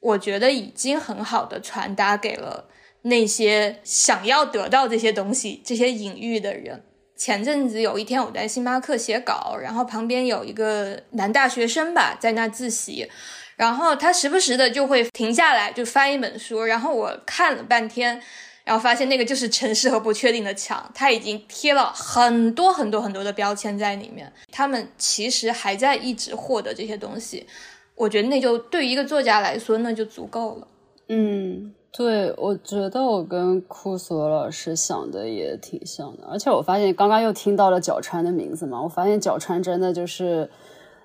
[0.00, 2.68] 我觉得已经很好的传达给了
[3.02, 6.82] 那些想要得到这些东西、这些隐喻的人。
[7.18, 13.10] 前阵子有一天我在星巴克写稿，然后旁边有一个男大学生吧，在那自习，
[13.56, 18.22] 然后他时不时的就会停下来就翻一本书，然后我看了半天，
[18.62, 27.44] 然后发现那个就是城市和不确定的墙，他已经贴了很多很多很多的标签在里面，他们其实还在一直获得这些东西，
[27.96, 30.68] 我觉得那就对于一个作家来说那就足够了，
[31.08, 31.74] 嗯。
[31.90, 40.48] 对，我觉得我跟库索老师想的也挺像的，而且我发现刚刚又听到了角川的名字嘛，我发现角川真的就是，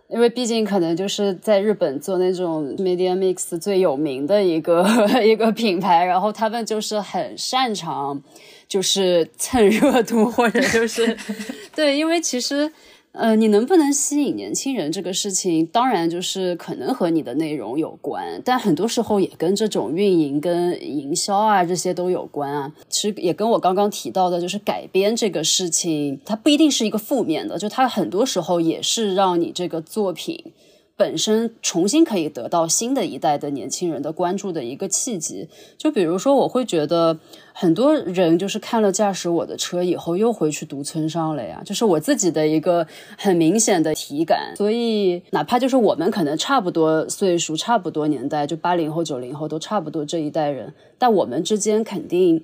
[0.09, 4.85] 因为毕竟可能就是在日本做那种 media mix 最有名的一个
[5.25, 8.21] 一个品牌，然后他们就是很擅长
[8.67, 11.17] 就是蹭热度或者就是
[11.73, 12.71] 对，因为其实。
[13.13, 22.73] 呃，你能不能吸引年轻人这个事情，当然就是可能和你的内容有关，但很多时候也跟这种运营、跟营销啊这些都有关啊。
[22.89, 30.51] 其实也跟我刚刚提到的，就是改编这个事情，它不一定是一个负面的，就它很多时候也是让你这个作品。
[30.95, 37.17] 本身重新可以得到新的一代的年轻人的关注的一个契机，就比如说，我会觉得
[37.51, 42.85] 很多人就是看了《驾驶我的车》以后，又回去读村上了呀，就是我自己的一个
[43.17, 44.53] 很明显的体感。
[44.55, 52.43] 所以，哪怕就是我们可能差不多岁数、差不多年代，就八零后、九零后都差不多这一代人，但我们之间肯定。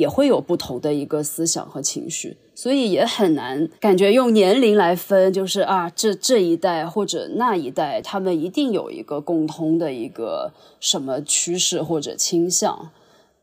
[0.00, 12.90] 也会有不同的一个思想和情绪，所以也很难感觉用年龄来分，就是啊，这这一代或者那一代，他们一定有一个共通的一个什么趋势或者倾向，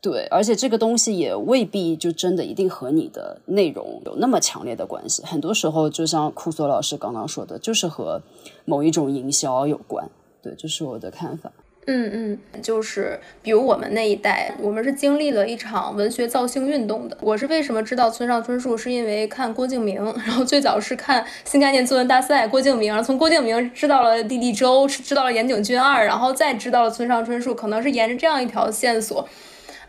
[0.00, 8.20] 对，而且这个东西也未必就真的一定和你的内容有那么强烈的关系，很多时候就像库索老师刚刚说的，就是和
[8.64, 10.10] 某一种营销有关，
[10.42, 11.52] 对，这是我的看法。
[11.90, 17.16] 嗯嗯，就是比如我们那一代，我们是经历了一场文学造星运动的。
[17.22, 29.26] 我是为什么知道村上春树，是因为看郭敬明，然后最早是看新概念作文大赛，郭敬明，然后从郭敬明知道了弟弟周，知道了岩井俊二，然后再知道了村上春树，可能是沿着这样一条线索。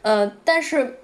[0.01, 0.95] 呃，但是。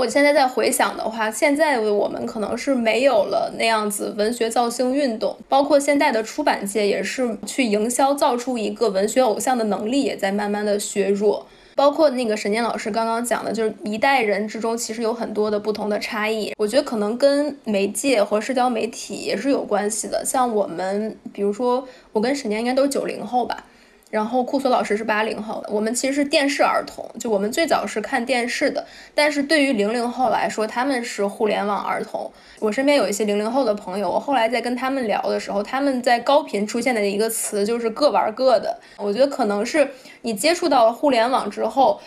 [0.00, 11.46] 我现在在回想的话，现在我们可能是没有了那样子文学造星运动，包括现在的出版界也是去营销造出一个文学偶像的能力也在慢慢的削弱。
[11.76, 16.54] 包括那个沈念老师刚刚讲的，就是一代人之中其实有很多的不同的差异。
[16.56, 20.24] 我觉得可能跟媒介和社交媒体也是有关系的。
[20.24, 23.64] 像我们，比如说我跟沈念应该都是九零后吧。
[24.10, 28.84] 然后库索老师是八零后的，我们其实是电视儿童，就我们最早是看电视的。
[29.14, 32.30] 但是对于零零后来说，他们是互联网儿童。
[32.58, 38.78] 我身边有一些零零后的朋友，我后来在跟他们聊的时候，他们在高频出现的一个词就是各玩各的。
[38.96, 39.88] 我觉得可能是
[40.22, 42.00] 你接触到了互联网之后。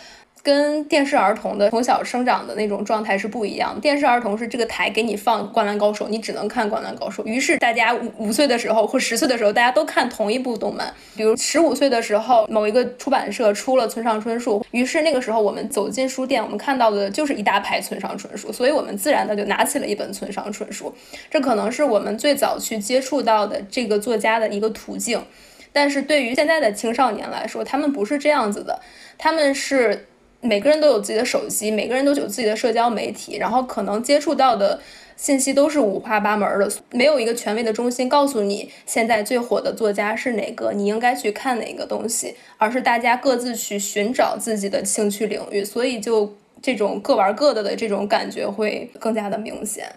[0.43, 3.79] 跟电视儿童的从小生长的那种状态是不一样。
[3.79, 7.23] 电视儿童是这个台给你放《灌篮高手》，你只能看《灌篮高手》。
[7.25, 10.93] 于是大家五五岁的时候或十岁的时候，大家都看同一部动漫。
[11.15, 20.93] 比如十五岁的时候，某一个出版社出了村上春树，于是那个时候我们走进书店，我们看到的就是一大排村上春树，所以我们自然的就拿起了一本村上春树。
[21.31, 25.23] 这可能是我们最早去接触到的这个作家的一个途径。
[25.71, 28.81] 但是对于现在的青少年来说，他们不是这样子的，
[29.17, 30.07] 他们是。
[30.43, 34.81] 每个人都有自己的手机，每个人都有自己的社交媒体，然后可能接触到的
[35.15, 49.87] 信息都是五花八门的，没有一个权威的中心告诉你现在最火的作家是哪个，你应该去看哪个东西，而是大家各自去寻找自己的兴趣领域，所以就这种各玩各的的这种感觉会更加的明显。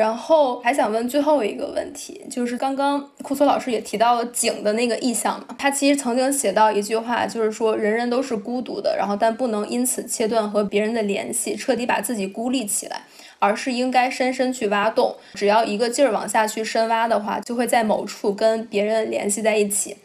[0.00, 13.02] 然后还想问最后一个问题，就是刚刚库索老师也提到了井的那个意象嘛，他其实曾经写到一句话，就是说人人都是孤独的，然后但不能因此切断和别人的联系，彻底把自己孤立起来，
[13.38, 19.98] 而是应该深深去挖洞，只要一个劲儿往下去深挖的话，就会在某处跟别人联系在一起。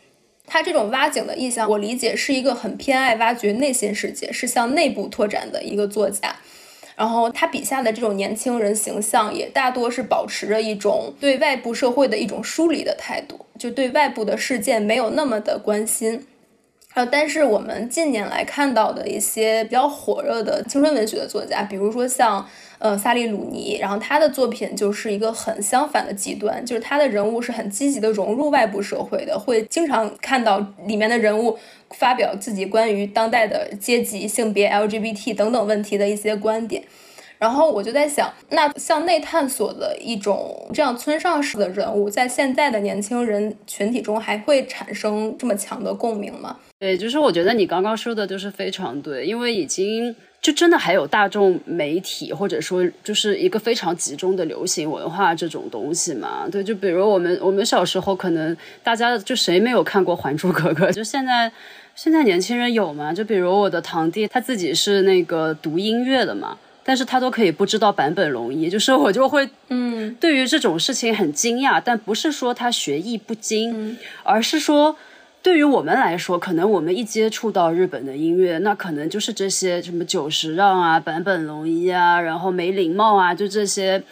[0.45, 6.35] 他这种挖井的意象，我理解是一个很偏爱挖掘内心世界，是向内部拓展的一个作家。
[6.95, 16.25] 然后他笔下的这种年轻人形象也大多是保持着一种对外部社会的一种疏离的态度，就对外部的事件没有那么的关心。
[16.93, 22.47] 呃，但是我们近年来看到的一些比较火热的青春文学的作家，比如说像
[22.79, 31.59] 呃萨利鲁尼，然后他的作品就是一个很相反的极端，就是他的人物是很积极的融入外部社会的，会经常看到里面的人物
[31.97, 36.83] 发表自己关于当代的阶级、性别、LGBT 等等问题的一些观点。
[37.37, 46.57] 然后我就在想，那向内探索的一种这样村上式的人物，在现在的年轻人群体中还会产生这么强的共鸣吗？
[46.79, 56.47] 对，就是我觉得你刚刚说的就是非常对，因为已经就真的还有大众媒体，或者说就是一个非常集中的流行文化这种东西嘛。
[56.49, 61.51] 对，就比如我们我们小时候可能大家就谁没有看过《还珠格格》，就现在
[61.95, 63.13] 现在年轻人有吗？
[63.13, 66.57] 就比如我的堂弟，他自己是那个读音乐的嘛。
[66.87, 74.95] 但是他都可以不知道坂本龙一，就是我就会，嗯，对于这种事情很惊讶，但不是说他学艺不精，而是说，
[75.41, 84.03] 对于我们来说，可能我们一接触到日本的音乐，那可能就是这些什么久石让啊、坂本龙一啊，然后梅林茂啊，就这些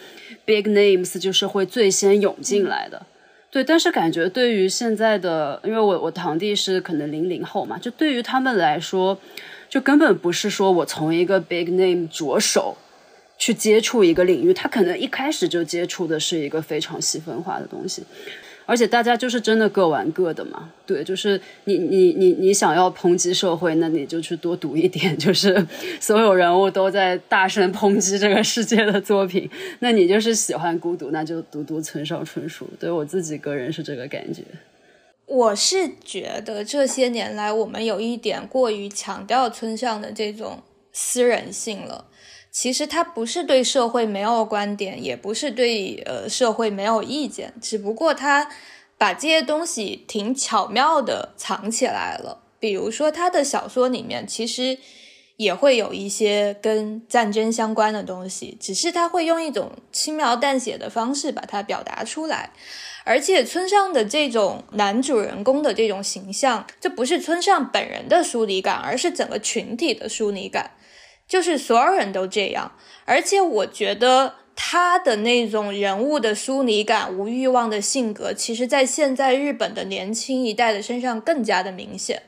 [0.44, 3.06] big names，就是会最先涌进来的。
[3.54, 9.16] 对，但是感觉对于现在的，因为我我堂弟是可能零零后嘛，就对于他们来说。
[9.70, 12.76] 就根本不是说我从一个 big name 着手
[13.36, 18.04] 去接触一个领域，他可能一开始就接触的是一个非常细分化的东西，
[18.66, 20.70] 而且大家就是真的各玩各的嘛。
[20.86, 25.66] 对，就是你你你你想要抨击社会，那你就去多读一点， 就是
[26.00, 29.48] 所有人物都在大声抨击这个世界的作品。
[29.80, 32.68] 那你就是喜欢孤独，那就读读村上春树。
[32.78, 34.42] 对我自己个人是这个感觉。
[35.26, 40.62] 我是觉得这些年来，我们有一点过于强调村上的这种
[40.92, 42.04] 私人性了。
[42.54, 48.48] 其实他不是对社会没有观点，也不是对呃社会没有意见，只不过他
[48.96, 52.44] 把这些东西挺巧妙的藏起来了。
[52.60, 54.78] 比如说他的小说里面，其实
[55.36, 62.50] 也会有一些跟战争相关的东西，只是他会用一种轻描淡写的方式把它表达出来。
[63.02, 70.70] 而且村上的这种男主人公的这种形象，这不是村上本人的疏离感，而是整个群体的疏离感，
[71.26, 72.72] 就是所有人都这样。
[73.04, 82.22] 而且我觉得他的那种人物的疏离感、无欲望的性格，其实在现在日本的年轻一代的身上更加的明显。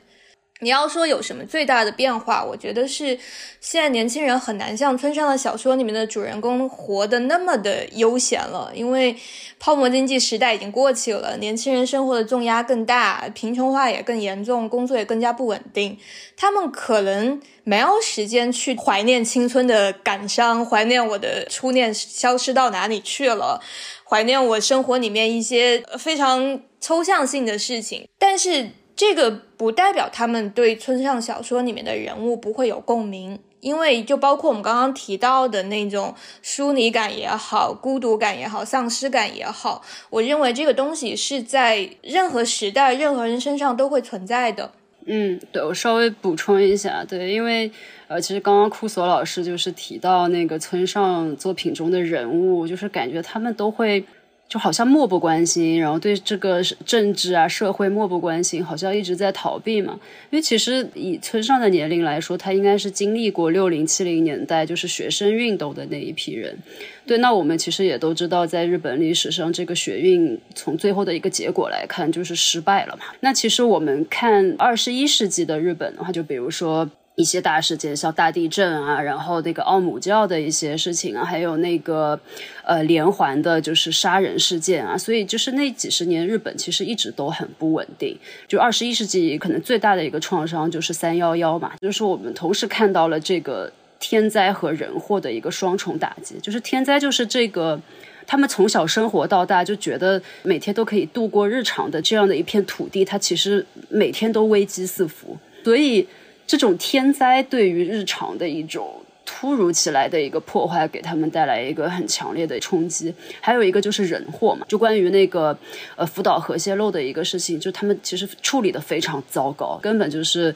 [0.59, 3.17] 你要说有什么最大的变化，我觉得是
[3.61, 9.15] 现在年轻人很难像村上的小说里面的主人公活得那么的悠闲了，因为
[9.59, 15.95] 泡沫经济时代已经过去了，年轻人生活的重压更大，贫穷化也更严重，工作也更加不稳定，
[16.35, 23.61] 他们可能没有时间去怀念青春的感伤，怀念我的初恋消失到哪里去了，
[24.03, 28.71] 怀念我生活里面一些非常抽象性的事情，但是。
[28.97, 44.71] 这个不代表他们对村上小说里面的人物不会有共鸣，因为就包括我们刚刚提到的那种疏离感也好、孤独感也好、丧失感也好，我认为这个东西是在任何时代、任何人身上都会存在的。
[45.05, 47.71] 嗯，对我稍微补充一下，对，因为
[48.07, 54.03] 呃，其实刚刚库索老师就是提到那个村上作品中的人物，就是感觉他们都会。
[54.49, 59.99] 就好像漠不关心，然后对这个政治啊、社会漠不关心，好像一直在逃避嘛。
[60.29, 66.57] 因为其实以村上的年龄来说，他应该是经历过六零七零年代就是学生运动的那一批人。
[67.05, 73.05] 对，那我们其实也都知道，在日本历史上，这个学运从最后的一个结果来看，就是失败了嘛。
[73.19, 76.89] 那其实我们看二十一世纪的日本的话，就比如说。
[77.17, 82.17] 一些大事件，像大地震啊，然后那个奥姆教的一些事情啊，还有那个
[82.63, 88.15] 呃连环的，就是杀人事件啊，所以就是那几十年，日本其实一直都很不稳定。
[88.47, 96.35] 就二十一世纪可能最大的一个创伤就是三幺幺嘛，就是我们同时看到了这个天灾和人祸的一个双重打击。
[96.39, 97.81] 就是天灾就是这个
[98.27, 106.07] 他们从小生活到大就觉得每天都可以度过日常的这样的一片土地，它其实每天都危机四伏，所以。
[106.47, 113.13] 这种天灾对于日常的一种突如其来的一个破坏，给他们带来一个很强烈的冲击。
[113.41, 115.55] 还有一个就是人祸嘛，就关于那个
[115.97, 120.55] 呃福岛核泄漏的一个事情，就他们其实处理的非常糟糕，根本就是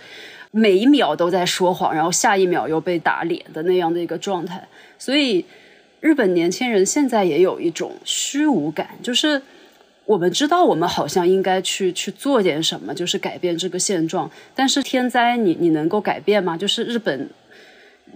[0.51, 4.65] 每一秒都在说谎，然后下一秒又被打脸的那样的一个状态。
[4.97, 5.45] 所以
[5.99, 9.41] 日本年轻人现在也有一种虚无感，就是。
[10.06, 14.30] 我们知道，我们好像应该去去做点什么，就是改变这个现状。
[14.53, 16.57] 但是天灾，你你能够改变吗？
[16.57, 17.30] 就是日本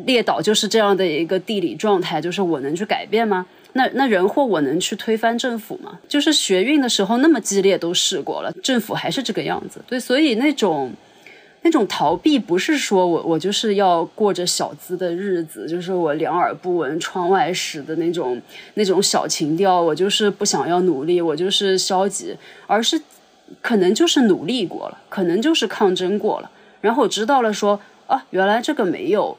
[0.06, 3.46] 列岛就是这样的一个地理状态，就是我能去改变吗？
[3.74, 6.00] 那那人祸我能去推翻政府吗？
[6.08, 9.82] 就是学运的时候那么激烈都试过了，政府还是这个样子。
[9.88, 10.92] 对，所以那种。
[11.66, 18.40] 那种逃避不是说我我就是要过着小资的日子，就是我两耳不闻窗外事的那种
[18.76, 22.38] 那种小情调，我就是不想要努力，我就是消极，
[22.68, 23.02] 而是
[23.64, 26.52] 可能就是努力过了，可能就是抗争过了，
[26.82, 29.36] 然后我知道了说啊，原来这个没有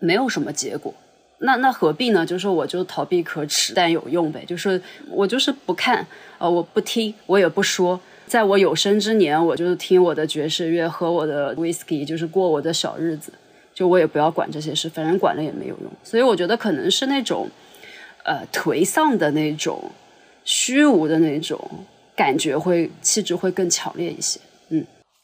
[0.00, 0.92] 没有什么结果，
[1.38, 2.26] 那那何必呢？
[2.26, 4.78] 就是我就逃避可耻但有用呗，就是
[5.08, 7.98] 我就是不看，呃，我不听，我也不说。
[8.30, 13.32] 在我有生之年，我就是听我的爵士乐，喝我的 whisky，就是过我的小日子。
[13.74, 15.90] 就我也不要管这些事，反正管了也没有用。
[16.04, 17.48] 所以我觉得可能是那种，
[18.22, 19.90] 呃，颓丧的那种、
[20.44, 21.58] 虚无的那种
[22.14, 24.38] 感觉，会气质会更强烈一些。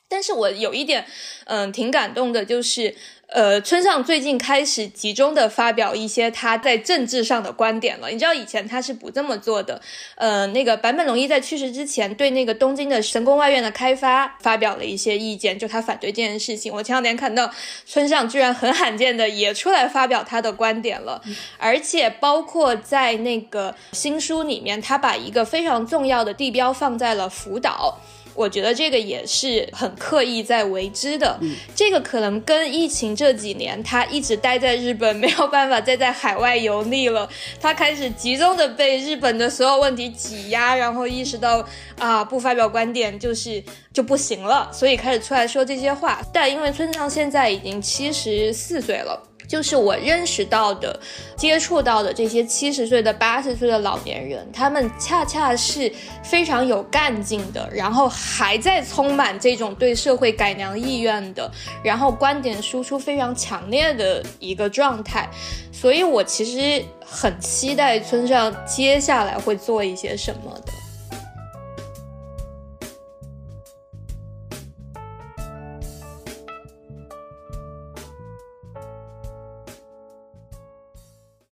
[0.07, 1.05] 嗯，但是我有一点，
[1.47, 2.95] 嗯，挺感动的，就是。
[3.29, 8.09] 呃，村上最近开始集中的发表一些他在政治上的观点了。
[8.09, 9.83] 你知道以前他是不这么做的。
[10.15, 16.73] 呃，那个坂本龙一在去世之前，对那个东京的神宫外院的开发发表了一些意见，就他反对这件事情。
[16.73, 17.51] 我前两天看到
[17.85, 21.21] 村上居然很罕见的也出来发表他的观点了，
[21.59, 27.99] 而且包括在那个新书里面，他把一个非常重要的地标放在了福岛。
[28.37, 31.39] 我觉得这个也是很刻意在为之的，
[31.75, 37.29] 这个可能跟疫情这几年他一直待在日本，没有办法再在海外游历了，
[37.61, 41.67] 他开始集中的被日本的所有问题挤压，然后意识到
[41.99, 46.21] 啊不发表观点就是就不行了，所以开始出来说这些话。
[46.33, 49.26] 但因为村上现在已经七十四岁了。
[49.47, 50.99] 就是我认识到的、
[51.37, 55.93] 接触到的这些七十岁的、八十岁的老年人，他们恰恰是
[56.23, 61.51] 非常有干劲的，然后还在充满这种对社会改良意愿的，
[61.83, 65.29] 然后观点输出非常强烈的一个状态。
[65.73, 70.86] 所以我其实很期待村上接下来会做一些什么的。